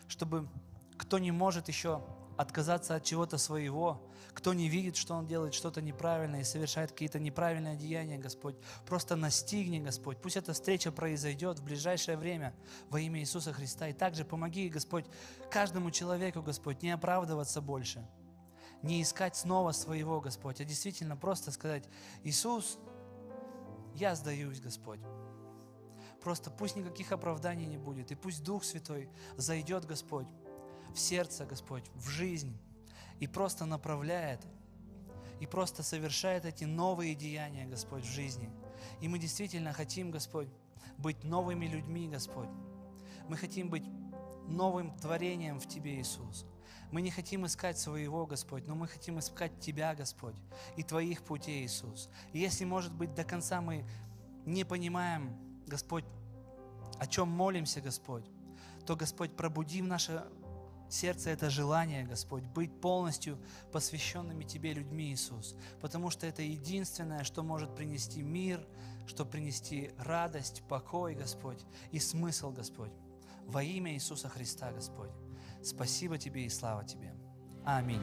чтобы 0.09 0.49
кто 0.97 1.19
не 1.19 1.31
может 1.31 1.69
еще 1.69 2.03
отказаться 2.39 2.97
от 2.97 3.05
чего-то 3.05 3.37
своего, 3.37 4.08
кто 4.39 4.55
не 4.55 4.69
видит, 4.69 4.95
что 4.95 5.15
он 5.15 5.27
делает 5.27 5.53
что-то 5.53 5.83
неправильное 5.83 6.43
и 6.43 6.45
совершает 6.45 6.93
какие-то 6.93 7.19
неправильные 7.19 7.77
деяния, 7.77 8.19
Господь, 8.19 8.55
просто 8.87 9.17
настигни, 9.17 9.81
Господь. 9.81 10.23
Пусть 10.23 10.37
эта 10.37 10.53
встреча 10.53 10.93
произойдет 10.93 11.59
в 11.59 11.65
ближайшее 11.65 12.17
время 12.17 12.55
во 12.89 13.01
имя 13.01 13.19
Иисуса 13.19 13.53
Христа. 13.53 13.89
И 13.89 13.93
также 13.93 14.25
помоги, 14.25 14.69
Господь, 14.69 15.07
каждому 15.51 15.91
человеку, 15.91 16.41
Господь, 16.41 16.83
не 16.83 16.93
оправдываться 16.93 17.61
больше, 17.61 18.09
не 18.81 19.03
искать 19.03 19.35
снова 19.35 19.73
своего, 19.73 20.21
Господь, 20.21 20.61
а 20.61 20.65
действительно 20.65 21.17
просто 21.17 21.51
сказать, 21.51 21.89
Иисус, 22.23 22.79
я 23.97 24.15
сдаюсь, 24.15 24.61
Господь. 24.61 25.01
Просто 26.23 26.53
пусть 26.53 26.77
никаких 26.77 27.11
оправданий 27.11 27.67
не 27.67 27.77
будет, 27.77 28.13
и 28.13 28.15
пусть 28.15 28.45
Дух 28.45 28.63
Святой 28.63 29.11
зайдет, 29.37 29.85
Господь, 29.85 30.29
в 30.95 31.01
сердце, 31.01 31.45
Господь, 31.45 31.91
в 31.97 32.09
жизнь 32.09 32.57
и 33.21 33.27
просто 33.27 33.65
направляет, 33.65 34.41
и 35.41 35.47
просто 35.47 35.83
совершает 35.83 36.45
эти 36.45 36.65
новые 36.65 37.15
деяния, 37.15 37.67
Господь, 37.67 38.05
в 38.05 38.13
жизни. 38.13 38.51
И 39.01 39.09
мы 39.09 39.19
действительно 39.19 39.73
хотим, 39.73 40.11
Господь, 40.11 40.49
быть 40.97 41.23
новыми 41.25 41.67
людьми, 41.67 42.09
Господь. 42.09 42.49
Мы 43.29 43.37
хотим 43.37 43.69
быть 43.71 43.85
новым 44.49 44.97
творением 44.99 45.61
в 45.61 45.69
Тебе, 45.69 46.01
Иисус. 46.01 46.47
Мы 46.91 47.03
не 47.03 47.11
хотим 47.11 47.45
искать 47.45 47.79
своего, 47.79 48.27
Господь, 48.27 48.67
но 48.67 48.75
мы 48.75 48.89
хотим 48.89 49.19
искать 49.19 49.61
Тебя, 49.61 49.95
Господь, 49.95 50.35
и 50.77 50.83
Твоих 50.83 51.23
путей, 51.23 51.65
Иисус. 51.65 52.09
И 52.33 52.39
если, 52.39 52.65
может 52.65 52.93
быть, 52.93 53.15
до 53.15 53.25
конца 53.25 53.61
мы 53.61 53.85
не 54.47 54.65
понимаем, 54.65 55.37
Господь, 55.67 56.05
о 56.99 57.07
чем 57.07 57.29
молимся, 57.29 57.81
Господь, 57.81 58.25
то, 58.87 58.97
Господь, 58.97 59.37
пробуди 59.37 59.83
в 59.83 59.87
наше 59.87 60.25
сердце 60.89 61.31
это 61.31 61.51
желание, 61.51 62.05
Господь, 62.05 62.43
быть 62.43 62.81
полностью 62.81 63.39
посвященными 63.73 64.45
Тебе 64.45 64.73
людьми, 64.73 65.13
Иисус, 65.13 65.55
потому 65.81 66.11
что 66.11 66.27
это 66.27 66.43
единственное, 66.43 67.25
что 67.25 67.43
может 67.43 67.75
принести 67.75 68.23
мир, 68.23 68.67
что 69.07 69.25
принести 69.25 69.91
радость, 69.99 70.63
покой, 70.69 71.15
Господь, 71.15 71.65
и 71.93 71.99
смысл, 71.99 72.51
Господь. 72.51 72.93
Во 73.47 73.63
имя 73.63 73.95
Иисуса 73.95 74.29
Христа, 74.29 74.73
Господь. 74.73 75.11
Спасибо 75.63 76.19
Тебе 76.19 76.45
и 76.45 76.51
слава 76.51 76.85
Тебе. 76.85 77.15
Аминь. 77.65 78.03